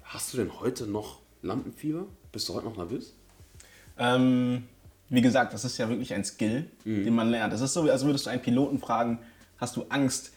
hast 0.04 0.34
du 0.34 0.38
denn 0.38 0.60
heute 0.60 0.88
noch 0.88 1.20
Lampenfieber? 1.42 2.06
Bist 2.32 2.48
du 2.50 2.54
heute 2.56 2.66
noch 2.66 2.78
nervös? 2.78 3.14
Ähm, 3.98 4.64
wie 5.10 5.22
gesagt, 5.22 5.54
das 5.54 5.66
ist 5.66 5.78
ja 5.78 5.90
wirklich 5.90 6.14
ein 6.14 6.24
Skill, 6.24 6.70
Mhm. 6.86 7.04
den 7.04 7.16
man 7.16 7.30
lernt. 7.30 7.52
Das 7.54 7.62
ist 7.62 7.74
so, 7.74 7.82
als 7.82 8.06
würdest 8.06 8.26
du 8.26 8.30
einen 8.30 8.42
Piloten 8.42 8.80
fragen, 8.80 9.20
hast 9.58 9.76
du 9.76 9.84
Angst, 9.90 10.34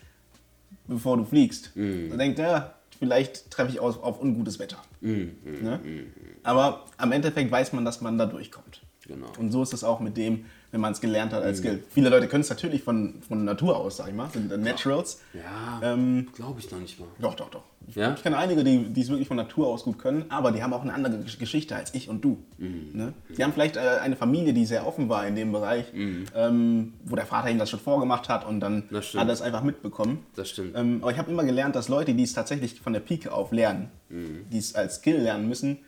bevor 0.87 1.17
du 1.17 1.25
fliegst? 1.25 1.75
Mhm. 1.77 2.11
Dann 2.11 2.19
denkt 2.19 2.39
er, 2.39 2.75
vielleicht 2.99 3.51
treffe 3.51 3.71
ich 3.73 3.81
auf, 3.81 4.03
auf 4.03 4.21
ungutes 4.21 4.59
Wetter. 4.59 4.79
Mhm. 5.01 5.33
Ne? 5.45 5.81
Aber 6.43 6.85
am 6.97 7.13
Endeffekt 7.13 7.51
weiß 7.51 7.73
man, 7.73 7.85
dass 7.85 8.01
man 8.01 8.19
da 8.19 8.27
durchkommt. 8.27 8.83
Genau. 9.07 9.27
Und 9.39 9.51
so 9.51 9.63
ist 9.63 9.73
es 9.75 9.83
auch 9.83 10.01
mit 10.01 10.17
dem, 10.17 10.45
wenn 10.71 10.81
man 10.81 10.93
es 10.93 11.01
gelernt 11.01 11.33
hat 11.33 11.43
als 11.43 11.59
Skill. 11.59 11.83
Viele 11.91 12.09
Leute 12.09 12.29
können 12.29 12.43
es 12.43 12.51
natürlich 12.51 12.83
von, 12.83 13.21
von 13.27 13.45
Natur 13.45 13.77
aus, 13.77 13.97
sag 13.97 14.09
ich 14.09 14.15
mal, 14.15 14.31
sind 14.31 14.49
Naturals. 14.63 15.21
Ja, 15.35 15.81
Ähm, 15.83 16.29
glaube 16.35 16.61
ich 16.61 16.71
noch 16.71 16.79
nicht 16.79 16.99
mal. 17.01 17.09
Doch, 17.19 17.35
doch, 17.35 17.51
doch. 17.51 17.65
Ich, 17.89 17.97
Ja? 17.97 18.15
ich 18.15 18.23
kenne 18.23 18.37
einige, 18.39 18.65
die 18.65 18.85
die 18.93 19.01
es 19.03 19.09
wirklich 19.09 19.29
von 19.29 19.37
Natur 19.37 19.67
aus 19.69 19.85
gut 19.85 19.99
können, 19.99 20.25
aber 20.29 20.53
die 20.53 20.63
haben 20.63 20.73
auch 20.73 20.83
eine 20.83 20.95
andere 20.95 21.15
Gesch- 21.17 21.39
Geschichte 21.39 21.77
als 21.77 21.95
ich 21.95 22.09
und 22.09 22.25
du. 22.25 22.39
Ne? 22.59 23.13
Die 23.37 23.43
haben 23.45 23.53
vielleicht 23.53 23.77
äh, 23.77 23.81
eine 24.01 24.17
Familie, 24.17 24.53
die 24.53 24.65
sehr 24.65 24.87
offen 24.87 25.09
war 25.09 25.27
in 25.27 25.35
dem 25.35 25.53
Bereich, 25.53 25.87
ähm, 25.95 26.95
wo 27.05 27.17
der 27.17 27.27
Vater 27.27 27.51
ihm 27.51 27.59
das 27.59 27.71
schon 27.71 27.81
vorgemacht 27.81 28.29
hat 28.29 28.47
und 28.47 28.61
dann 28.61 28.85
hat 28.91 29.29
er 29.29 29.33
es 29.33 29.43
einfach 29.43 29.63
mitbekommen. 29.63 30.21
Das 30.37 30.49
stimmt. 30.51 30.77
Ähm, 30.77 30.99
aber 31.03 31.11
ich 31.13 31.19
habe 31.19 31.31
immer 31.31 31.45
gelernt, 31.45 31.75
dass 31.77 31.89
Leute, 31.89 32.15
die 32.15 32.23
es 32.23 32.33
tatsächlich 32.33 32.81
von 32.81 32.93
der 32.93 33.01
Pike 33.01 33.33
auf 33.33 33.53
lernen, 33.53 33.89
die 34.11 34.59
es 34.59 34.75
als 34.75 34.97
Skill 34.97 35.19
lernen 35.19 35.49
müssen, 35.49 35.79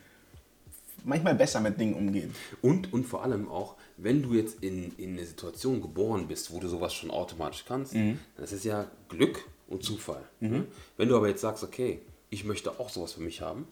manchmal 1.05 1.35
besser 1.35 1.61
mit 1.61 1.79
Dingen 1.79 1.95
umgehen. 1.95 2.35
Und, 2.63 2.93
und 2.93 3.05
vor 3.07 3.23
allem 3.23 3.49
auch, 3.49 3.75
wenn 3.99 4.23
du 4.23 4.33
jetzt 4.35 4.63
in, 4.65 4.93
in 4.97 5.13
eine 5.13 5.25
Situation 5.27 5.81
geboren 5.83 6.27
bist, 6.29 6.53
wo 6.53 6.59
du 6.61 6.69
sowas 6.69 6.95
schon 6.95 7.11
automatisch 7.11 7.65
kannst, 7.69 7.95
das 8.37 8.53
ist 8.53 8.65
ja 8.65 8.87
Glück 9.09 9.45
und 9.75 9.83
Zufall. 9.83 10.23
Ne? 10.41 10.67
Wenn 10.97 11.09
du 11.09 11.17
aber 11.17 11.29
jetzt 11.29 11.41
sagst, 11.41 11.65
okay, 11.65 12.01
ich 12.31 12.45
möchte 12.45 12.79
auch 12.79 12.89
sowas 12.89 13.13
für 13.13 13.23
mich 13.23 13.41
haben, 13.41 13.67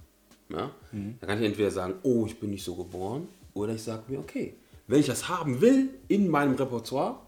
ja, 0.49 0.71
dann 0.93 1.19
kann 1.21 1.39
ich 1.39 1.47
entweder 1.47 1.71
sagen, 1.71 1.95
oh, 2.03 2.27
ich 2.27 2.39
bin 2.39 2.51
nicht 2.51 2.65
so 2.65 2.75
geboren, 2.75 3.29
oder 3.55 3.75
ich 3.75 3.83
sage 3.83 4.03
mir, 4.09 4.19
okay, 4.19 4.55
wenn 4.87 5.01
ich 5.01 5.07
das 5.07 5.29
haben 5.29 5.61
will 5.61 5.91
in 6.09 6.29
meinem 6.29 6.55
Repertoire, 6.55 7.21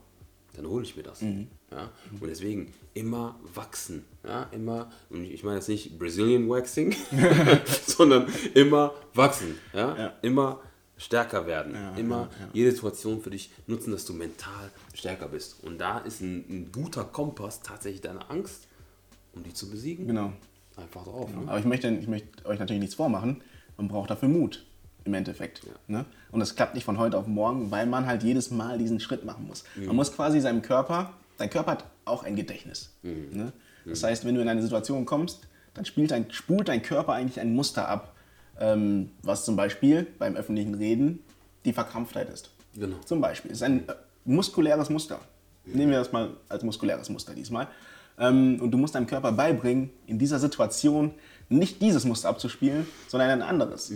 dann 0.54 0.66
hole 0.66 0.84
ich 0.84 0.96
mir 0.96 1.02
das. 1.02 1.20
Ja? 1.70 1.90
Und 2.20 2.28
deswegen 2.28 2.72
immer 2.94 3.38
wachsen. 3.54 4.04
Ja? 4.24 4.48
Immer, 4.52 4.90
und 5.10 5.24
ich 5.24 5.42
meine 5.42 5.56
jetzt 5.56 5.68
nicht 5.68 5.98
Brazilian 5.98 6.48
Waxing, 6.48 6.94
sondern 7.86 8.26
immer 8.54 8.92
wachsen. 9.14 9.58
Ja? 9.72 9.96
Ja. 9.96 10.12
Immer 10.22 10.60
stärker 11.04 11.46
werden. 11.46 11.74
Ja, 11.74 11.94
immer 11.96 12.16
ja, 12.16 12.22
ja. 12.22 12.48
jede 12.52 12.70
Situation 12.72 13.20
für 13.20 13.30
dich 13.30 13.50
nutzen, 13.66 13.92
dass 13.92 14.04
du 14.04 14.12
mental 14.14 14.70
stärker 14.94 15.28
bist. 15.28 15.62
Und 15.62 15.78
da 15.78 15.98
ist 15.98 16.20
ein, 16.20 16.44
ein 16.48 16.72
guter 16.72 17.04
Kompass 17.04 17.60
tatsächlich 17.60 18.00
deine 18.00 18.30
Angst, 18.30 18.66
um 19.34 19.42
die 19.42 19.52
zu 19.52 19.70
besiegen. 19.70 20.06
Genau. 20.06 20.32
Einfach 20.76 21.04
drauf. 21.04 21.30
Ne? 21.30 21.42
Aber 21.46 21.58
ich 21.58 21.64
möchte, 21.64 21.88
ich 21.88 22.08
möchte 22.08 22.44
euch 22.46 22.58
natürlich 22.58 22.80
nichts 22.80 22.96
vormachen. 22.96 23.42
Man 23.76 23.88
braucht 23.88 24.10
dafür 24.10 24.28
Mut 24.28 24.64
im 25.04 25.14
Endeffekt. 25.14 25.62
Ne? 25.86 26.04
Und 26.30 26.40
das 26.40 26.56
klappt 26.56 26.74
nicht 26.74 26.84
von 26.84 26.98
heute 26.98 27.18
auf 27.18 27.26
morgen, 27.26 27.70
weil 27.70 27.86
man 27.86 28.06
halt 28.06 28.22
jedes 28.22 28.50
Mal 28.50 28.78
diesen 28.78 29.00
Schritt 29.00 29.24
machen 29.24 29.46
muss. 29.46 29.64
Man 29.76 29.94
muss 29.94 30.12
quasi 30.12 30.40
seinem 30.40 30.62
Körper, 30.62 31.12
dein 31.36 31.50
Körper 31.50 31.72
hat 31.72 31.84
auch 32.04 32.24
ein 32.24 32.36
Gedächtnis. 32.36 32.94
Ne? 33.02 33.52
Das 33.84 34.02
heißt, 34.02 34.24
wenn 34.24 34.34
du 34.34 34.40
in 34.40 34.48
eine 34.48 34.62
Situation 34.62 35.04
kommst, 35.04 35.46
dann 35.74 35.84
spielt 35.84 36.10
dein, 36.10 36.30
spult 36.30 36.68
dein 36.68 36.82
Körper 36.82 37.12
eigentlich 37.12 37.40
ein 37.40 37.54
Muster 37.54 37.88
ab, 37.88 38.13
ähm, 38.60 39.10
was 39.22 39.44
zum 39.44 39.56
Beispiel 39.56 40.06
beim 40.18 40.36
öffentlichen 40.36 40.74
Reden 40.74 41.20
die 41.64 41.72
Verkrampftheit 41.72 42.28
ist. 42.30 42.50
Genau. 42.76 42.96
Zum 43.04 43.20
Beispiel. 43.20 43.50
Es 43.50 43.58
ist 43.58 43.62
ein 43.62 43.88
äh, 43.88 43.92
muskuläres 44.24 44.90
Muster. 44.90 45.20
Nehmen 45.66 45.90
wir 45.92 45.98
das 45.98 46.12
mal 46.12 46.30
als 46.48 46.62
muskuläres 46.62 47.08
Muster 47.08 47.34
diesmal. 47.34 47.68
Ähm, 48.18 48.58
und 48.60 48.70
du 48.70 48.78
musst 48.78 48.94
deinem 48.94 49.06
Körper 49.06 49.32
beibringen, 49.32 49.90
in 50.06 50.18
dieser 50.18 50.38
Situation 50.38 51.12
nicht 51.48 51.80
dieses 51.82 52.04
Muster 52.04 52.28
abzuspielen, 52.28 52.86
sondern 53.08 53.30
ein 53.30 53.42
anderes. 53.42 53.92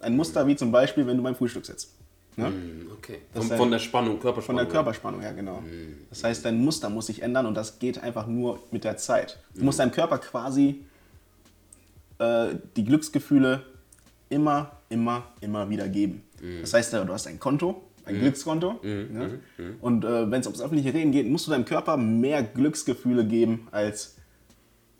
Ein 0.00 0.16
Muster 0.16 0.46
wie 0.46 0.56
zum 0.56 0.72
Beispiel, 0.72 1.06
wenn 1.06 1.16
du 1.16 1.22
beim 1.22 1.34
Frühstück 1.34 1.64
sitzt. 1.66 1.94
Ne? 2.36 2.46
Hm, 2.46 2.86
Okay. 2.98 3.18
Von, 3.32 3.42
ist 3.42 3.52
von 3.54 3.70
der 3.70 3.78
Spannung, 3.80 4.12
Von 4.12 4.20
Körperspannung. 4.20 4.62
der 4.64 4.70
Körperspannung 4.72 5.20
her, 5.20 5.34
genau. 5.34 5.62
Das 6.08 6.22
heißt, 6.22 6.44
dein 6.44 6.56
Muster 6.64 6.88
muss 6.88 7.06
sich 7.06 7.20
ändern 7.20 7.46
und 7.46 7.54
das 7.54 7.78
geht 7.80 8.00
einfach 8.02 8.26
nur 8.28 8.60
mit 8.70 8.84
der 8.84 8.96
Zeit. 8.96 9.38
Du 9.54 9.64
musst 9.64 9.80
deinem 9.80 9.90
Körper 9.90 10.18
quasi 10.18 10.84
äh, 12.18 12.54
die 12.76 12.84
Glücksgefühle 12.84 13.62
immer, 14.32 14.72
immer, 14.88 15.24
immer 15.40 15.68
wieder 15.70 15.88
geben. 15.88 16.24
Das 16.60 16.74
heißt, 16.74 16.94
äh, 16.94 17.04
du 17.04 17.12
hast 17.12 17.26
ein 17.26 17.38
Konto, 17.38 17.82
ein 18.04 18.18
Glückskonto. 18.18 18.80
Ne? 18.82 19.40
Und 19.80 20.04
äh, 20.04 20.30
wenn 20.30 20.40
es 20.40 20.46
ums 20.46 20.60
öffentliche 20.60 20.92
Reden 20.92 21.12
geht, 21.12 21.28
musst 21.28 21.46
du 21.46 21.50
deinem 21.52 21.64
Körper 21.64 21.96
mehr 21.96 22.42
Glücksgefühle 22.42 23.24
geben 23.24 23.68
als, 23.70 24.16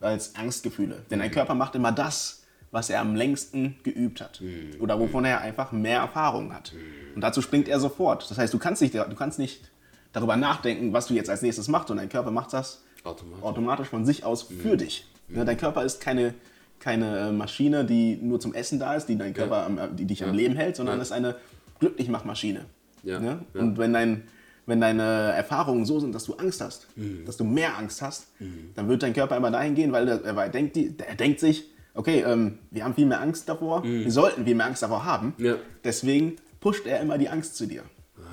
als 0.01 0.37
Angstgefühle. 0.37 1.03
Denn 1.11 1.19
dein 1.19 1.31
Körper 1.31 1.55
macht 1.55 1.75
immer 1.75 1.91
das, 1.91 2.45
was 2.71 2.91
er 2.91 3.01
am 3.01 3.17
längsten 3.17 3.77
geübt 3.83 4.21
hat. 4.21 4.41
Oder 4.79 5.01
wovon 5.01 5.25
er 5.25 5.41
einfach 5.41 5.73
mehr 5.73 5.99
Erfahrung 5.99 6.55
hat. 6.55 6.73
Und 7.15 7.21
dazu 7.21 7.43
springt 7.43 7.69
er 7.69 7.81
sofort. 7.81 8.31
Das 8.31 8.39
heißt, 8.39 8.55
du 8.55 8.59
kannst 8.59 8.81
nicht, 8.81 8.95
du 8.95 9.15
kannst 9.17 9.39
nicht 9.39 9.71
darüber 10.13 10.37
nachdenken, 10.37 10.93
was 10.93 11.09
du 11.09 11.15
jetzt 11.15 11.29
als 11.29 11.43
nächstes 11.43 11.69
machst. 11.69 11.91
Und 11.91 11.97
dein 11.97 12.09
Körper 12.09 12.31
macht 12.31 12.53
das 12.53 12.85
Automatisch. 13.05 13.43
automatisch 13.43 13.89
von 13.89 14.07
sich 14.07 14.25
aus 14.25 14.43
für 14.43 14.77
dich. 14.77 15.07
Ne, 15.29 15.45
dein 15.45 15.57
Körper 15.57 15.85
ist 15.85 16.01
keine, 16.01 16.35
keine 16.83 17.19
äh, 17.29 17.33
Maschine, 17.33 17.85
die 17.85 18.17
nur 18.21 18.41
zum 18.41 18.53
Essen 18.53 18.79
da 18.79 18.95
ist, 18.95 19.07
die 19.07 19.17
dein 19.17 19.33
Körper, 19.33 19.65
am, 19.65 19.79
äh, 19.79 19.89
die 19.93 20.05
dich 20.05 20.23
am 20.25 20.35
Leben 20.35 20.57
hält, 20.57 20.77
sondern 20.77 21.01
ist 21.01 21.13
eine 21.13 21.37
Glücklichmachmaschine. 21.81 22.67
Ja. 23.05 23.19
Ne? 23.21 23.41
Ja. 23.55 23.61
Und 23.61 23.79
wenn, 23.79 23.93
dein, 23.93 24.25
wenn 24.67 24.81
deine 24.81 25.03
Erfahrungen 25.03 25.85
so 25.87 25.99
sind, 26.01 26.15
dass 26.15 26.25
du 26.25 26.35
Angst 26.35 26.61
hast, 26.61 26.89
Mhm. 26.97 27.25
dass 27.25 27.37
du 27.37 27.45
mehr 27.45 27.79
Angst 27.79 28.03
hast, 28.03 28.27
dann 28.75 28.89
wird 28.89 29.03
dein 29.03 29.13
Körper 29.15 29.37
immer 29.37 29.51
dahin 29.51 29.75
gehen, 29.75 29.93
weil 29.93 30.09
er, 30.09 30.37
weil 30.37 30.49
er, 30.49 30.53
denkt, 30.53 30.77
er 30.77 31.15
denkt 31.15 31.41
sich, 31.41 31.65
okay, 31.95 32.23
ähm, 32.27 32.59
wir 32.71 32.85
haben 32.85 32.95
viel 32.95 33.07
mehr 33.07 33.21
Angst 33.21 33.49
davor, 33.49 33.83
wir 33.85 34.11
sollten 34.11 34.45
viel 34.45 34.55
mehr 34.55 34.67
Angst 34.67 34.83
davor 34.83 35.05
haben. 35.05 35.35
Mhm. 35.39 35.45
Ja. 35.45 35.55
Deswegen 35.85 36.37
pusht 36.61 36.87
er 36.87 37.01
immer 37.01 37.17
die 37.19 37.29
Angst 37.29 37.57
zu 37.57 37.67
dir. 37.67 37.83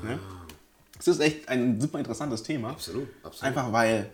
Ne? 0.03 0.20
Das 0.98 1.08
ist 1.08 1.20
echt 1.20 1.48
ein 1.50 1.79
super 1.79 1.98
interessantes 2.00 2.44
Thema. 2.44 2.70
Absolut, 2.72 3.08
absolut. 3.24 3.44
Einfach 3.44 3.72
weil, 3.72 4.10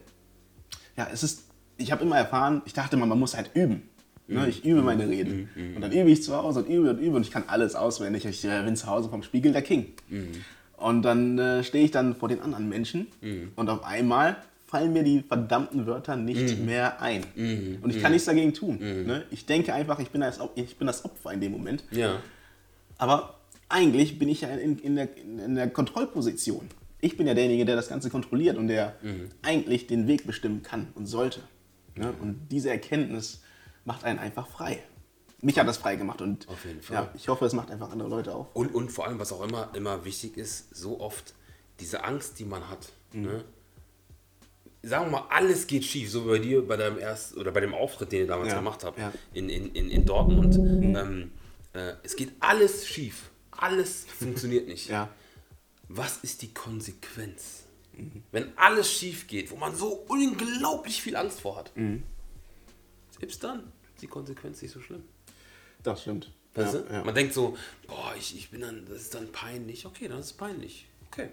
ja, 0.98 1.08
es 1.12 1.24
ist, 1.24 1.44
ich 1.78 1.92
habe 1.92 2.04
immer 2.04 2.18
erfahren, 2.18 2.62
ich 2.66 2.74
dachte 2.74 2.96
immer, 2.96 3.06
man 3.06 3.20
muss 3.20 3.36
halt 3.36 3.52
üben. 3.56 3.90
Mhm. 4.28 4.36
Ne? 4.36 4.50
Ich 4.50 4.66
übe 4.66 4.82
meine 4.82 5.08
Reden. 5.08 5.50
Und 5.76 5.82
dann 5.82 5.92
übe 5.92 6.10
ich 6.10 6.24
zu 6.24 6.36
Hause 6.36 6.60
und 6.64 6.70
übe 6.70 6.90
und 6.92 7.00
übe 7.00 7.16
und 7.16 7.22
ich 7.24 7.32
kann 7.32 7.44
alles 7.48 7.76
auswendig. 7.76 8.26
Ich 8.26 8.44
äh, 8.46 8.62
bin 8.64 8.76
zu 8.76 8.88
Hause 8.88 9.10
vom 9.10 9.24
Spiegel 9.24 9.52
der 9.54 9.62
King. 9.62 9.88
Mhm. 10.10 10.28
Und 10.78 11.04
dann 11.04 11.40
äh, 11.40 11.64
stehe 11.64 11.86
ich 11.86 11.92
dann 11.92 12.16
vor 12.16 12.28
den 12.30 12.42
anderen 12.42 12.68
Menschen 12.70 13.08
Mhm. 13.22 13.52
und 13.56 13.70
auf 13.70 13.84
einmal 13.84 14.38
fallen 14.68 14.94
mir 14.94 15.04
die 15.04 15.22
verdammten 15.22 15.86
Wörter 15.86 16.16
nicht 16.18 16.58
Mhm. 16.60 16.66
mehr 16.66 17.02
ein. 17.02 17.24
Und 17.82 17.96
ich 17.96 18.02
kann 18.02 18.12
nichts 18.12 18.26
dagegen 18.26 18.54
tun. 18.54 18.78
Ne? 18.80 19.24
Ich 19.32 19.46
denke 19.46 19.74
einfach, 19.74 20.00
ich 20.00 20.10
bin, 20.10 20.22
das, 20.22 20.40
ich 20.56 20.76
bin 20.78 20.88
das 20.88 21.06
Opfer 21.06 21.32
in 21.32 21.40
dem 21.40 21.52
Moment. 21.54 21.84
Ja. 21.92 22.20
Aber 22.98 23.36
eigentlich 23.70 24.18
bin 24.20 24.28
ich 24.28 24.42
ja 24.42 24.50
in, 24.50 24.78
in, 24.80 24.96
der, 24.96 25.10
in 25.46 25.56
der 25.56 25.70
Kontrollposition. 25.70 26.68
Ich 27.00 27.16
bin 27.16 27.28
ja 27.28 27.34
derjenige, 27.36 27.66
der 27.66 27.76
das 27.76 27.88
Ganze 27.90 28.10
kontrolliert 28.10 28.58
und 28.58 28.68
der 28.68 28.96
Mhm. 29.04 29.30
eigentlich 29.44 29.86
den 29.88 30.08
Weg 30.08 30.26
bestimmen 30.26 30.64
kann 30.64 30.88
und 30.96 31.06
sollte. 31.06 31.42
Ne? 31.96 32.12
Und 32.20 32.48
diese 32.52 32.70
Erkenntnis 32.72 33.42
macht 33.86 34.04
einen 34.04 34.20
einfach 34.20 34.48
frei. 34.48 34.84
Mich 35.42 35.60
hat 35.60 35.68
das 35.68 35.78
frei 35.78 35.96
gemacht 35.96 36.22
und 36.22 36.48
Auf 36.50 36.66
jeden 36.66 36.82
Fall. 36.82 36.96
Ja, 36.96 37.12
ich 37.14 37.28
hoffe, 37.28 37.46
es 37.46 37.54
macht 37.54 37.70
einfach 37.70 37.92
andere 37.92 38.10
Leute 38.10 38.34
auch. 38.34 38.54
Und, 38.54 38.74
und 38.74 38.92
vor 38.92 39.06
allem, 39.06 39.20
was 39.20 39.32
auch 39.32 39.44
immer, 39.44 39.70
immer 39.76 40.04
wichtig 40.06 40.38
ist, 40.38 40.76
so 40.76 41.00
oft 41.00 41.34
diese 41.80 42.04
Angst, 42.04 42.40
die 42.40 42.46
man 42.46 42.70
hat. 42.70 42.90
Ne? 43.14 43.44
Sagen 44.82 45.06
wir 45.06 45.20
mal, 45.20 45.28
alles 45.30 45.68
geht 45.68 45.84
schief, 45.84 46.10
so 46.10 46.26
wie 46.26 46.30
bei 46.30 46.40
dir 46.40 46.68
bei 46.68 46.78
deinem 46.78 46.98
ersten 46.98 47.40
oder 47.40 47.52
bei 47.52 47.60
dem 47.60 47.74
Auftritt, 47.74 48.12
den 48.12 48.22
ihr 48.22 48.28
damals 48.28 48.50
Ja, 48.50 48.58
gemacht 48.58 48.84
habt 48.84 48.98
ja. 48.98 49.12
in, 49.34 49.50
in, 49.50 49.72
in, 49.74 49.90
in 49.90 50.06
Dortmund. 50.06 50.56
Ähm, 50.56 51.32
äh, 51.74 51.94
es 52.04 52.16
geht 52.16 52.34
alles 52.40 52.88
schief. 52.88 53.30
Alles 53.52 54.06
funktioniert 54.18 54.68
nicht. 54.68 54.90
Ja. 54.90 55.10
Was 55.88 56.18
ist 56.18 56.42
die 56.42 56.52
Konsequenz? 56.52 57.66
Wenn 58.32 58.58
alles 58.58 58.92
schief 58.92 59.28
geht, 59.28 59.52
wo 59.52 59.56
man 59.56 59.76
so 59.76 60.04
unglaublich 60.08 61.00
viel 61.00 61.16
Angst 61.16 61.42
vor 61.42 61.58
hat, 61.58 61.72
selbst 63.20 63.44
dann 63.44 63.72
die 64.06 64.12
Konsequenz 64.12 64.62
nicht 64.62 64.72
so 64.72 64.80
schlimm. 64.82 65.04
Das 65.84 66.02
stimmt. 66.02 66.32
Weißt 66.54 66.74
ja, 66.76 66.80
du? 66.82 66.94
ja. 66.94 67.04
Man 67.04 67.16
denkt 67.16 67.34
so, 67.34 67.58
boah, 67.88 68.14
ich, 68.18 68.36
ich 68.38 68.50
bin 68.50 68.62
dann, 68.62 68.86
das 68.88 69.02
ist 69.02 69.14
dann 69.16 69.32
peinlich. 69.32 69.86
Okay, 69.86 70.08
dann 70.08 70.20
ist 70.20 70.28
es 70.28 70.34
peinlich. 70.34 70.86
Okay. 71.12 71.30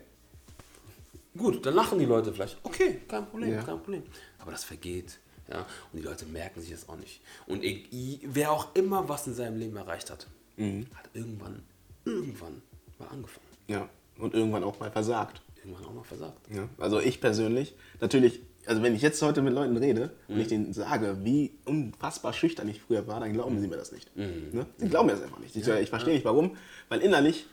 Gut, 1.36 1.64
dann 1.64 1.74
lachen 1.74 1.98
die 1.98 2.04
Leute 2.04 2.32
vielleicht. 2.32 2.58
Okay, 2.62 3.00
kein 3.08 3.26
Problem, 3.26 3.52
Ja. 3.52 3.62
kein 3.62 3.78
Problem. 3.78 4.02
Aber 4.38 4.50
das 4.52 4.64
vergeht. 4.64 5.18
Ja, 5.50 5.60
und 5.92 5.98
die 5.98 6.02
Leute 6.02 6.24
merken 6.26 6.60
sich 6.60 6.70
das 6.70 6.88
auch 6.88 6.96
nicht. 6.96 7.20
Und 7.46 7.64
ich, 7.64 7.92
ich, 7.92 8.20
wer 8.24 8.52
auch 8.52 8.74
immer 8.74 9.08
was 9.08 9.26
in 9.26 9.34
seinem 9.34 9.58
Leben 9.58 9.76
erreicht 9.76 10.10
hat, 10.10 10.26
Mhm. 10.56 10.86
hat 10.94 11.08
irgendwann, 11.14 11.62
irgendwann 12.04 12.60
mal 12.98 13.08
angefangen. 13.08 13.46
ja. 13.68 13.88
Und 14.18 14.34
irgendwann 14.34 14.62
auch 14.62 14.78
mal 14.78 14.90
versagt. 14.90 15.40
Irgendwann 15.56 15.86
auch 15.86 15.94
mal 15.94 16.04
versagt. 16.04 16.38
Ja, 16.54 16.68
also 16.78 17.00
ich 17.00 17.20
persönlich, 17.20 17.74
natürlich, 18.00 18.40
also 18.66 18.82
wenn 18.82 18.94
ich 18.94 19.02
jetzt 19.02 19.20
heute 19.22 19.42
mit 19.42 19.52
Leuten 19.54 19.76
rede 19.76 20.10
und 20.28 20.38
ich 20.40 20.48
denen 20.48 20.72
sage, 20.72 21.16
wie 21.22 21.50
unfassbar 21.64 22.32
schüchtern 22.32 22.68
ich 22.68 22.80
früher 22.80 23.06
war, 23.06 23.20
dann 23.20 23.32
glauben 23.32 23.60
sie 23.60 23.66
mir 23.68 23.76
das 23.76 23.92
nicht. 23.92 24.14
Ne? 24.16 24.66
Sie 24.78 24.88
glauben 24.88 25.06
mir 25.06 25.14
das 25.14 25.22
einfach 25.22 25.40
nicht. 25.40 25.56
Ich, 25.56 25.66
ich 25.66 25.90
verstehe 25.90 26.14
nicht 26.14 26.24
warum, 26.24 26.56
weil 26.88 27.00
innerlich, 27.00 27.46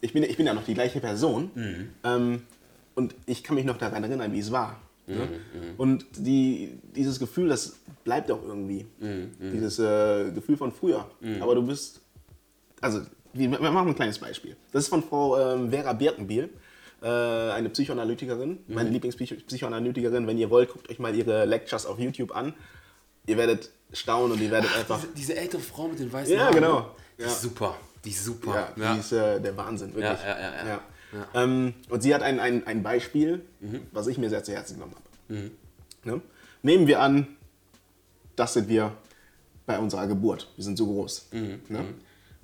ich 0.00 0.12
bin, 0.12 0.22
ich 0.24 0.36
bin 0.36 0.46
ja 0.46 0.54
noch 0.54 0.64
die 0.64 0.74
gleiche 0.74 1.00
Person 1.00 1.50
ähm, 2.04 2.42
und 2.94 3.14
ich 3.26 3.42
kann 3.44 3.54
mich 3.54 3.64
noch 3.64 3.78
daran 3.78 4.02
erinnern, 4.04 4.32
wie 4.32 4.40
es 4.40 4.50
war. 4.50 4.80
Ne? 5.06 5.28
Und 5.76 6.04
die, 6.16 6.78
dieses 6.96 7.20
Gefühl, 7.20 7.48
das 7.48 7.76
bleibt 8.02 8.28
auch 8.30 8.42
irgendwie. 8.44 8.86
Dieses 9.52 9.78
äh, 9.78 10.30
Gefühl 10.32 10.56
von 10.56 10.72
früher. 10.72 11.08
Aber 11.40 11.54
du 11.54 11.62
bist, 11.62 12.00
also 12.80 13.02
wir 13.32 13.48
machen 13.48 13.88
ein 13.88 13.94
kleines 13.94 14.18
Beispiel. 14.18 14.56
Das 14.72 14.84
ist 14.84 14.88
von 14.88 15.02
Frau 15.02 15.38
ähm, 15.38 15.70
Vera 15.70 15.92
Birkenbiel, 15.92 16.48
eine 17.02 17.68
Psychoanalytikerin, 17.68 18.58
meine 18.68 18.90
Lieblingspsychoanalytikerin. 18.90 20.26
Wenn 20.26 20.38
ihr 20.38 20.50
wollt, 20.50 20.70
guckt 20.72 20.88
euch 20.90 20.98
mal 20.98 21.14
ihre 21.14 21.44
Lectures 21.44 21.86
auf 21.86 21.98
YouTube 21.98 22.34
an. 22.34 22.54
Ihr 23.26 23.36
werdet 23.36 23.70
staunen 23.92 24.32
und 24.32 24.40
ihr 24.40 24.50
werdet 24.50 24.74
einfach. 24.76 25.00
Diese, 25.00 25.12
diese 25.14 25.36
ältere 25.36 25.60
Frau 25.60 25.88
mit 25.88 25.98
den 25.98 26.12
weißen 26.12 26.34
Ja, 26.34 26.44
Haaren. 26.44 26.54
genau. 26.54 26.80
ne? 26.80 26.86
Die 27.18 27.22
Ja. 27.22 27.28
ist 27.28 27.42
super. 27.42 27.76
Die 28.04 28.10
ist 28.10 28.24
super. 28.24 28.72
Ja, 28.76 28.94
die 28.94 29.00
ist 29.00 29.12
äh, 29.12 29.40
der 29.40 29.56
Wahnsinn, 29.56 29.94
wirklich. 29.94 30.04
Ja, 30.22 30.28
ja, 30.28 30.40
ja, 30.40 30.66
ja. 30.66 30.80
Ja. 31.34 31.42
Ähm, 31.42 31.74
und 31.88 32.02
sie 32.02 32.14
hat 32.14 32.22
ein, 32.22 32.40
ein, 32.40 32.66
ein 32.66 32.82
Beispiel, 32.82 33.44
was 33.92 34.06
ich 34.06 34.18
mir 34.18 34.28
sehr 34.28 34.42
zu 34.44 34.52
Herzen 34.52 34.74
genommen 34.74 34.94
habe. 34.94 35.50
Ne? 36.04 36.20
Nehmen 36.62 36.86
wir 36.86 37.00
an, 37.00 37.26
das 38.36 38.54
sind 38.54 38.68
wir 38.68 38.92
bei 39.66 39.78
unserer 39.78 40.06
Geburt. 40.06 40.52
Wir 40.56 40.64
sind 40.64 40.76
so 40.76 40.86
groß. 40.86 41.28
Ne? 41.32 41.84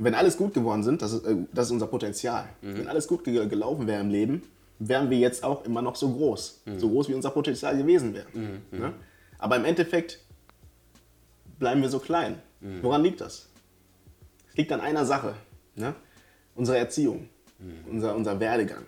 Wenn 0.04 0.14
alles 0.14 0.36
gut 0.36 0.52
geworden 0.52 0.82
sind, 0.82 1.00
das 1.00 1.12
ist, 1.12 1.24
äh, 1.26 1.36
das 1.52 1.66
ist 1.66 1.72
unser 1.72 1.86
Potenzial. 1.86 2.48
Wenn 2.60 2.88
alles 2.88 3.06
gut 3.06 3.24
ge 3.24 3.46
gelaufen 3.46 3.86
wäre 3.86 4.00
im 4.00 4.10
Leben, 4.10 4.42
wären 4.78 5.10
wir 5.10 5.18
jetzt 5.18 5.44
auch 5.44 5.64
immer 5.64 5.80
noch 5.80 5.94
so 5.96 6.10
groß. 6.12 6.62
So 6.78 6.88
groß, 6.88 7.08
wie 7.08 7.14
unser 7.14 7.30
Potenzial 7.30 7.76
gewesen 7.76 8.12
wäre. 8.14 8.26
Ne? 8.72 8.94
Aber 9.38 9.56
im 9.56 9.64
Endeffekt 9.64 10.18
bleiben 11.58 11.82
wir 11.82 11.88
so 11.88 11.98
klein. 12.00 12.36
Woran 12.82 13.02
liegt 13.02 13.20
das? 13.20 13.48
Es 14.50 14.56
liegt 14.56 14.72
an 14.72 14.80
einer 14.80 15.04
Sache. 15.04 15.34
Ne? 15.76 15.94
Unsere 16.54 16.78
Erziehung, 16.78 17.28
unser, 17.90 18.14
unser 18.14 18.38
Werdegang. 18.40 18.84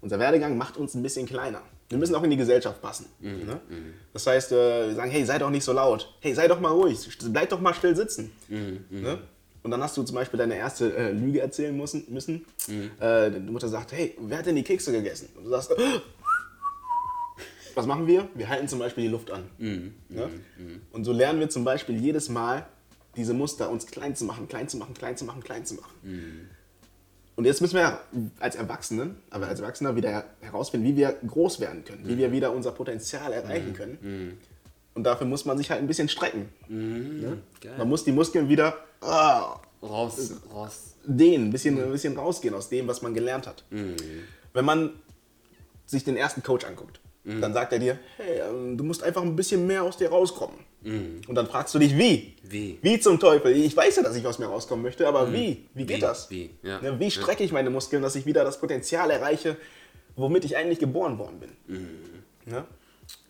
Unser 0.00 0.18
Werdegang 0.18 0.56
macht 0.56 0.76
uns 0.76 0.94
ein 0.94 1.02
bisschen 1.02 1.26
kleiner. 1.26 1.62
Wir 1.88 1.98
müssen 1.98 2.14
auch 2.14 2.22
in 2.22 2.30
die 2.30 2.36
Gesellschaft 2.36 2.82
passen. 2.82 3.06
Ne? 3.20 3.60
Das 4.12 4.26
heißt, 4.26 4.52
äh, 4.52 4.88
wir 4.88 4.94
sagen, 4.94 5.10
hey, 5.10 5.24
sei 5.24 5.38
doch 5.38 5.50
nicht 5.50 5.64
so 5.64 5.72
laut. 5.72 6.14
Hey, 6.20 6.34
sei 6.34 6.46
doch 6.46 6.60
mal 6.60 6.70
ruhig. 6.72 6.98
Bleib 7.32 7.48
doch 7.48 7.60
mal 7.60 7.72
still 7.72 7.96
sitzen. 7.96 8.30
Ne? 8.90 9.18
Und 9.62 9.70
dann 9.70 9.82
hast 9.82 9.96
du 9.96 10.02
zum 10.02 10.14
Beispiel 10.14 10.38
deine 10.38 10.56
erste 10.56 10.94
äh, 10.96 11.10
Lüge 11.12 11.40
erzählen 11.40 11.76
müssen. 11.76 12.04
müssen. 12.08 12.44
Äh, 13.00 13.30
die 13.30 13.40
Mutter 13.50 13.68
sagt, 13.68 13.92
hey, 13.92 14.16
wer 14.20 14.38
hat 14.38 14.46
denn 14.46 14.56
die 14.56 14.62
Kekse 14.62 14.92
gegessen? 14.92 15.28
Und 15.36 15.44
du 15.44 15.50
sagst, 15.50 15.70
was 17.74 17.86
machen 17.86 18.06
wir? 18.06 18.28
Wir 18.34 18.48
halten 18.48 18.66
zum 18.68 18.78
Beispiel 18.78 19.04
die 19.04 19.10
Luft 19.10 19.30
an. 19.30 19.44
Ne? 20.08 20.30
Und 20.92 21.04
so 21.04 21.12
lernen 21.12 21.40
wir 21.40 21.48
zum 21.48 21.64
Beispiel 21.64 21.96
jedes 21.96 22.28
Mal, 22.28 22.66
diese 23.16 23.34
Muster 23.34 23.68
uns 23.70 23.86
klein 23.86 24.14
zu 24.16 24.24
machen, 24.24 24.48
klein 24.48 24.68
zu 24.68 24.76
machen, 24.76 24.94
klein 24.94 25.16
zu 25.16 25.24
machen, 25.24 25.42
klein 25.42 25.64
zu 25.66 25.74
machen. 25.74 25.92
Und 27.36 27.44
jetzt 27.44 27.60
müssen 27.60 27.76
wir 27.76 28.00
als 28.40 28.56
Erwachsene, 28.56 29.14
aber 29.30 29.46
als 29.46 29.60
Erwachsener 29.60 29.94
wieder 29.94 30.24
herausfinden, 30.40 30.86
wie 30.88 30.96
wir 30.96 31.16
groß 31.24 31.60
werden 31.60 31.84
können, 31.84 32.06
wie 32.08 32.18
wir 32.18 32.32
wieder 32.32 32.52
unser 32.52 32.72
Potenzial 32.72 33.32
erreichen 33.32 33.74
können. 33.74 34.38
Und 34.98 35.04
dafür 35.04 35.28
muss 35.28 35.44
man 35.44 35.56
sich 35.56 35.70
halt 35.70 35.80
ein 35.80 35.86
bisschen 35.86 36.08
strecken. 36.08 36.48
Ne? 36.68 37.38
Geil. 37.60 37.74
Man 37.78 37.88
muss 37.88 38.02
die 38.02 38.10
Muskeln 38.10 38.48
wieder 38.48 38.76
ah, 39.00 39.60
Raus, 39.80 40.32
raus. 40.52 40.96
dehnen, 41.04 41.46
ein 41.46 41.50
bisschen, 41.52 41.80
ein 41.80 41.92
bisschen 41.92 42.18
rausgehen 42.18 42.52
aus 42.52 42.68
dem, 42.68 42.88
was 42.88 43.00
man 43.00 43.14
gelernt 43.14 43.46
hat. 43.46 43.62
Mhm. 43.70 43.94
Wenn 44.52 44.64
man 44.64 44.90
sich 45.86 46.02
den 46.02 46.16
ersten 46.16 46.42
Coach 46.42 46.64
anguckt, 46.66 46.98
Mhm. 47.22 47.40
dann 47.42 47.52
sagt 47.52 47.72
er 47.74 47.78
dir, 47.78 47.98
hey, 48.16 48.40
ähm, 48.40 48.76
du 48.76 48.82
musst 48.84 49.02
einfach 49.04 49.22
ein 49.22 49.36
bisschen 49.36 49.66
mehr 49.68 49.82
aus 49.84 49.96
dir 49.98 50.08
rauskommen. 50.08 50.56
Und 50.82 51.34
dann 51.34 51.46
fragst 51.46 51.74
du 51.74 51.78
dich, 51.78 51.96
wie? 51.96 52.34
Mhm. 52.42 52.50
Wie? 52.50 52.72
Mhm. 52.72 52.78
Wie 52.82 53.00
zum 53.00 53.20
Teufel? 53.20 53.52
Ich 53.54 53.76
weiß 53.76 53.96
ja, 53.96 54.02
dass 54.02 54.16
ich 54.16 54.26
aus 54.26 54.38
mir 54.40 54.46
rauskommen 54.46 54.82
möchte, 54.82 55.06
aber 55.06 55.32
wie? 55.32 55.66
Wie 55.74 55.84
geht 55.84 55.98
Wie? 55.98 56.00
das? 56.00 56.30
Wie? 56.30 56.50
Ja. 56.62 56.80
Ne, 56.80 56.98
wie 56.98 57.10
strecke 57.10 57.44
ich 57.44 57.52
meine 57.52 57.70
Muskeln, 57.70 58.02
dass 58.02 58.16
ich 58.16 58.26
wieder 58.26 58.42
das 58.44 58.58
Potenzial 58.58 59.10
erreiche, 59.10 59.56
womit 60.16 60.44
ich 60.44 60.56
eigentlich 60.56 60.78
geboren 60.80 61.18
worden 61.18 61.38
bin? 61.38 61.50
Mhm. 61.66 61.88
Ne? 62.52 62.64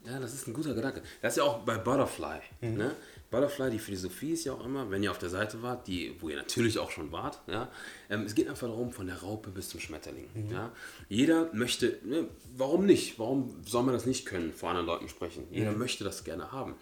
Ja, 0.04 0.18
das 0.18 0.32
ist 0.34 0.46
ein 0.46 0.54
guter 0.54 0.74
Gedanke. 0.74 1.02
Das 1.20 1.34
ist 1.34 1.36
ja 1.38 1.44
auch 1.44 1.58
bei 1.60 1.76
Butterfly. 1.76 2.40
Mhm. 2.60 2.76
Ne? 2.76 2.96
Butterfly, 3.30 3.70
die 3.70 3.78
Philosophie 3.78 4.32
ist 4.32 4.44
ja 4.44 4.54
auch 4.54 4.64
immer, 4.64 4.90
wenn 4.90 5.02
ihr 5.02 5.10
auf 5.10 5.18
der 5.18 5.28
Seite 5.28 5.62
wart, 5.62 5.86
die, 5.86 6.16
wo 6.20 6.30
ihr 6.30 6.36
natürlich 6.36 6.78
auch 6.78 6.90
schon 6.90 7.12
wart, 7.12 7.40
ja, 7.46 7.70
ähm, 8.08 8.22
es 8.22 8.34
geht 8.34 8.48
einfach 8.48 8.68
darum, 8.68 8.90
von 8.90 9.06
der 9.06 9.20
Raupe 9.20 9.50
bis 9.50 9.68
zum 9.68 9.80
Schmetterling. 9.80 10.28
Mhm. 10.34 10.50
Ja? 10.50 10.72
Jeder 11.10 11.52
möchte, 11.52 11.98
ne, 12.04 12.26
warum 12.56 12.86
nicht? 12.86 13.18
Warum 13.18 13.54
soll 13.66 13.82
man 13.82 13.92
das 13.94 14.06
nicht 14.06 14.24
können, 14.24 14.52
vor 14.54 14.70
anderen 14.70 14.86
Leuten 14.86 15.08
sprechen? 15.08 15.44
Jeder 15.50 15.72
Mhm. 15.72 15.78
möchte 15.78 16.04
das 16.04 16.24
gerne 16.24 16.52
haben. 16.52 16.74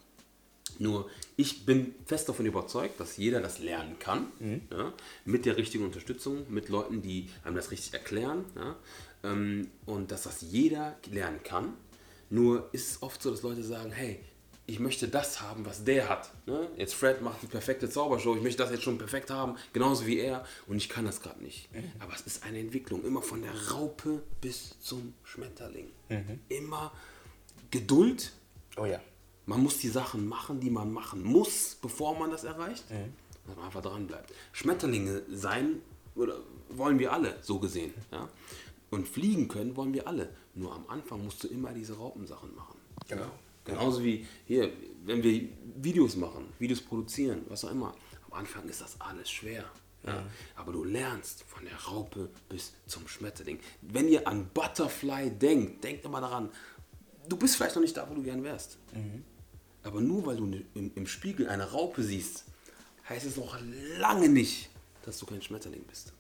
Nur 0.79 1.09
ich 1.37 1.65
bin 1.65 1.95
fest 2.05 2.29
davon 2.29 2.45
überzeugt, 2.45 3.01
dass 3.01 3.17
jeder 3.17 3.41
das 3.41 3.59
lernen 3.61 3.99
kann, 3.99 4.27
ja, 4.71 4.93
mit 5.25 5.47
der 5.47 5.57
richtigen 5.57 5.85
Unterstützung, 5.85 6.45
mit 6.51 6.69
Leuten, 6.69 7.01
die 7.03 7.31
einem 7.45 7.57
das 7.57 7.71
richtig 7.71 7.95
erklären. 7.95 8.45
Ja, 8.55 8.77
ähm, 9.25 9.69
und 9.87 10.11
dass 10.11 10.25
das 10.25 10.43
jeder 10.43 10.97
lernen 11.11 11.41
kann. 11.43 11.73
Nur 12.31 12.69
ist 12.73 12.91
es 12.91 13.03
oft 13.03 13.23
so, 13.23 13.31
dass 13.31 13.43
Leute 13.43 13.63
sagen, 13.63 13.93
hey, 13.93 14.21
ich 14.69 14.81
möchte 14.81 15.07
das 15.07 15.41
haben, 15.43 15.65
was 15.65 15.85
der 15.85 16.09
hat. 16.09 16.33
Ne? 16.47 16.69
Jetzt 16.77 16.95
Fred 16.95 17.23
macht 17.23 17.41
die 17.41 17.47
perfekte 17.47 17.89
Zaubershow, 17.89 18.35
ich 18.35 18.43
möchte 18.43 18.63
das 18.65 18.73
jetzt 18.73 18.83
schon 18.83 18.99
perfekt 18.99 19.31
haben, 19.31 19.55
genauso 19.73 20.07
wie 20.07 20.19
er, 20.19 20.45
und 20.67 20.77
ich 20.77 20.89
kann 20.89 21.05
das 21.05 21.21
gerade 21.21 21.41
nicht. 21.43 21.69
Aber 22.01 22.13
es 22.15 22.23
ist 22.23 22.43
eine 22.43 22.59
Entwicklung, 22.59 23.05
immer 23.05 23.23
von 23.23 23.43
der 23.43 23.53
Raupe 23.71 24.23
bis 24.41 24.75
zum 24.81 25.15
Schmetterling. 25.23 25.87
Immer 26.49 26.93
Geduld, 27.71 28.33
Oh 28.77 28.87
ja. 28.87 29.01
man 29.47 29.63
muss 29.63 29.79
die 29.79 29.89
Sachen 29.89 30.27
machen, 30.27 30.59
die 30.61 30.71
man 30.71 30.93
machen 30.93 31.23
muss, 31.23 31.77
bevor 31.81 32.19
man 32.19 32.31
das 32.33 32.43
erreicht. 32.45 32.85
Dass 33.47 33.57
man 33.57 33.65
einfach 33.67 33.83
dran 33.83 34.09
bleibt. 34.09 34.33
Schmetterlinge 34.53 35.23
sein 35.31 35.81
oder 36.17 36.39
wollen 36.71 36.99
wir 36.99 37.13
alle, 37.13 37.39
so 37.43 37.61
gesehen. 37.61 37.95
Ja? 38.11 38.29
Und 38.91 39.07
fliegen 39.07 39.47
können 39.47 39.77
wollen 39.77 39.95
wir 39.95 40.09
alle. 40.09 40.29
Nur 40.57 40.75
am 40.75 40.85
Anfang 40.89 41.23
musst 41.25 41.45
du 41.45 41.49
immer 41.49 41.73
diese 41.73 41.97
Raupensachen 41.97 42.55
machen. 42.55 42.79
Genau. 43.09 43.31
Genauso 43.65 44.03
wie 44.03 44.27
hier, 44.47 44.73
wenn 45.05 45.23
wir 45.23 45.49
Videos 45.77 46.17
machen, 46.17 46.49
Videos 46.59 46.81
produzieren, 46.81 47.43
was 47.49 47.65
auch 47.65 47.71
immer. 47.71 47.95
Am 48.31 48.39
Anfang 48.41 48.69
ist 48.69 48.81
das 48.81 49.01
alles 49.01 49.31
schwer. 49.31 49.65
Ja? 50.05 50.25
Aber 50.55 50.73
du 50.73 50.85
lernst 50.85 51.43
von 51.45 51.65
der 51.65 51.77
Raupe 51.77 52.31
bis 52.49 52.73
zum 52.87 53.07
Schmetterling. 53.09 53.59
Wenn 53.83 54.09
ihr 54.09 54.27
an 54.27 54.49
Butterfly 54.55 55.31
denkt, 55.31 55.83
denkt 55.85 56.05
immer 56.05 56.21
daran, 56.21 56.51
du 57.29 57.37
bist 57.37 57.57
vielleicht 57.57 57.75
noch 57.75 57.83
nicht 57.83 57.97
da, 57.97 58.09
wo 58.09 58.15
du 58.15 58.23
gern 58.23 58.43
wärst. 58.45 58.79
Aber 59.83 60.01
nur 60.01 60.25
weil 60.27 60.37
du 60.37 60.47
ne- 60.47 60.65
im, 60.75 60.93
im 60.95 61.07
Spiegel 61.07 61.49
eine 61.49 61.71
Raupe 61.71 62.03
siehst, 62.03 62.45
heißt 63.09 63.27
es 63.27 63.37
noch 63.37 63.59
lange 63.99 64.29
nicht, 64.29 64.71
dass 65.05 65.19
du 65.19 65.27
kein 65.27 65.43
Schmetterling 65.43 65.83
bist. 65.85 66.13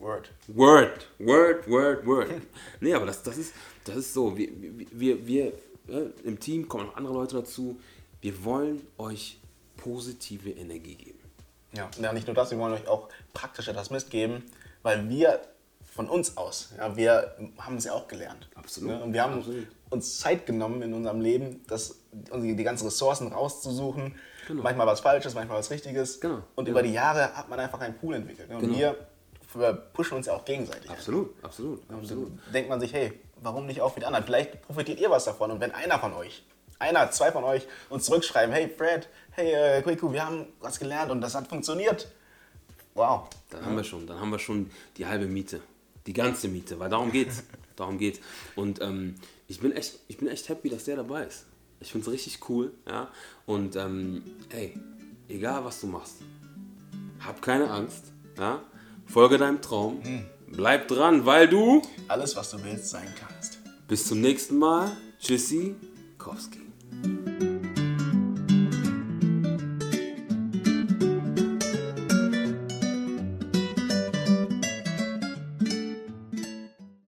Word. 0.00 0.30
Word, 0.48 1.06
Word, 1.18 1.68
Word, 1.68 2.06
Word. 2.06 2.28
nee, 2.80 2.94
aber 2.94 3.06
das, 3.06 3.22
das, 3.22 3.36
ist, 3.36 3.52
das 3.84 3.96
ist 3.96 4.14
so. 4.14 4.36
Wir, 4.36 4.48
wir, 4.92 5.26
wir 5.26 5.46
äh, 5.88 6.10
im 6.24 6.40
Team 6.40 6.68
kommen 6.68 6.86
noch 6.86 6.96
andere 6.96 7.12
Leute 7.14 7.36
dazu. 7.36 7.78
Wir 8.20 8.44
wollen 8.44 8.86
euch 8.98 9.38
positive 9.76 10.50
Energie 10.50 10.94
geben. 10.94 11.18
Ja, 11.72 11.90
ja, 12.00 12.12
nicht 12.12 12.26
nur 12.26 12.34
das, 12.34 12.50
wir 12.50 12.58
wollen 12.58 12.72
euch 12.72 12.88
auch 12.88 13.08
praktisch 13.32 13.68
etwas 13.68 13.90
mitgeben, 13.90 14.42
weil 14.82 15.08
wir 15.08 15.40
von 15.84 16.08
uns 16.08 16.36
aus, 16.36 16.72
ja, 16.78 16.96
wir 16.96 17.36
haben 17.58 17.76
es 17.76 17.84
ja 17.84 17.92
auch 17.92 18.08
gelernt. 18.08 18.48
Absolut, 18.54 18.90
Ne? 18.90 19.02
Und 19.02 19.12
wir 19.12 19.22
haben 19.22 19.38
absolut. 19.38 19.66
uns 19.90 20.18
Zeit 20.18 20.46
genommen 20.46 20.82
in 20.82 20.94
unserem 20.94 21.20
Leben, 21.20 21.62
das, 21.68 21.96
die, 22.12 22.56
die 22.56 22.64
ganzen 22.64 22.86
Ressourcen 22.86 23.28
rauszusuchen. 23.32 24.14
Genau. 24.48 24.62
Manchmal 24.62 24.86
was 24.86 25.00
Falsches, 25.00 25.34
manchmal 25.34 25.58
was 25.58 25.70
Richtiges. 25.70 26.20
Genau, 26.20 26.42
Und 26.56 26.64
genau. 26.64 26.78
über 26.78 26.82
die 26.82 26.92
Jahre 26.94 27.36
hat 27.36 27.48
man 27.48 27.60
einfach 27.60 27.80
einen 27.80 27.96
Pool 27.96 28.14
entwickelt. 28.14 28.48
Ne? 28.48 28.56
Und 28.56 28.62
Genau. 28.62 28.78
wir 28.78 28.96
wir 29.54 29.72
pushen 29.72 30.16
uns 30.16 30.26
ja 30.26 30.34
auch 30.34 30.44
gegenseitig. 30.44 30.90
Absolut, 30.90 31.34
absolut, 31.42 31.82
absolut. 31.90 32.28
Dann 32.44 32.52
denkt 32.52 32.68
man 32.68 32.80
sich, 32.80 32.92
hey, 32.92 33.20
warum 33.42 33.66
nicht 33.66 33.80
auch 33.80 33.94
die 33.94 34.04
anderen? 34.04 34.24
Vielleicht 34.24 34.62
profitiert 34.62 35.00
ihr 35.00 35.10
was 35.10 35.24
davon. 35.24 35.50
Und 35.50 35.60
wenn 35.60 35.72
einer 35.72 35.98
von 35.98 36.12
euch, 36.14 36.44
einer, 36.78 37.10
zwei 37.10 37.32
von 37.32 37.44
euch 37.44 37.66
uns 37.88 38.04
zurückschreiben, 38.04 38.54
hey 38.54 38.68
Fred, 38.68 39.08
hey 39.32 39.82
äh, 39.82 40.12
wir 40.12 40.24
haben 40.24 40.46
was 40.60 40.78
gelernt 40.78 41.10
und 41.10 41.20
das 41.20 41.34
hat 41.34 41.48
funktioniert. 41.48 42.08
Wow. 42.94 43.28
Dann 43.50 43.64
haben 43.64 43.76
wir 43.76 43.84
schon, 43.84 44.06
dann 44.06 44.20
haben 44.20 44.30
wir 44.30 44.38
schon 44.38 44.70
die 44.96 45.06
halbe 45.06 45.26
Miete. 45.26 45.60
Die 46.06 46.12
ganze 46.12 46.48
Miete, 46.48 46.78
weil 46.78 46.90
darum 46.90 47.12
geht's. 47.12 47.42
darum 47.76 47.98
geht's. 47.98 48.20
Und 48.56 48.80
ähm, 48.80 49.16
ich, 49.48 49.60
bin 49.60 49.72
echt, 49.72 49.98
ich 50.08 50.18
bin 50.18 50.28
echt 50.28 50.48
happy, 50.48 50.68
dass 50.68 50.84
der 50.84 50.96
dabei 50.96 51.24
ist. 51.24 51.46
Ich 51.80 51.92
finde 51.92 52.06
es 52.06 52.12
richtig 52.12 52.48
cool. 52.48 52.72
Ja? 52.86 53.08
Und 53.46 53.76
ähm, 53.76 54.22
ey, 54.50 54.78
egal 55.28 55.64
was 55.64 55.80
du 55.80 55.86
machst, 55.86 56.16
hab 57.20 57.40
keine 57.42 57.70
Angst. 57.70 58.12
Ja? 58.38 58.62
Folge 59.12 59.38
deinem 59.38 59.60
Traum. 59.60 60.00
Bleib 60.48 60.88
dran, 60.88 61.26
weil 61.26 61.48
du 61.48 61.82
Alles, 62.08 62.36
was 62.36 62.50
du 62.50 62.62
willst, 62.62 62.90
sein 62.90 63.08
kannst. 63.18 63.58
bis 63.88 64.06
zum 64.06 64.20
nächsten 64.20 64.58
Mal. 64.58 64.90
Tschüssi, 65.20 65.74
Kowski. 66.18 66.60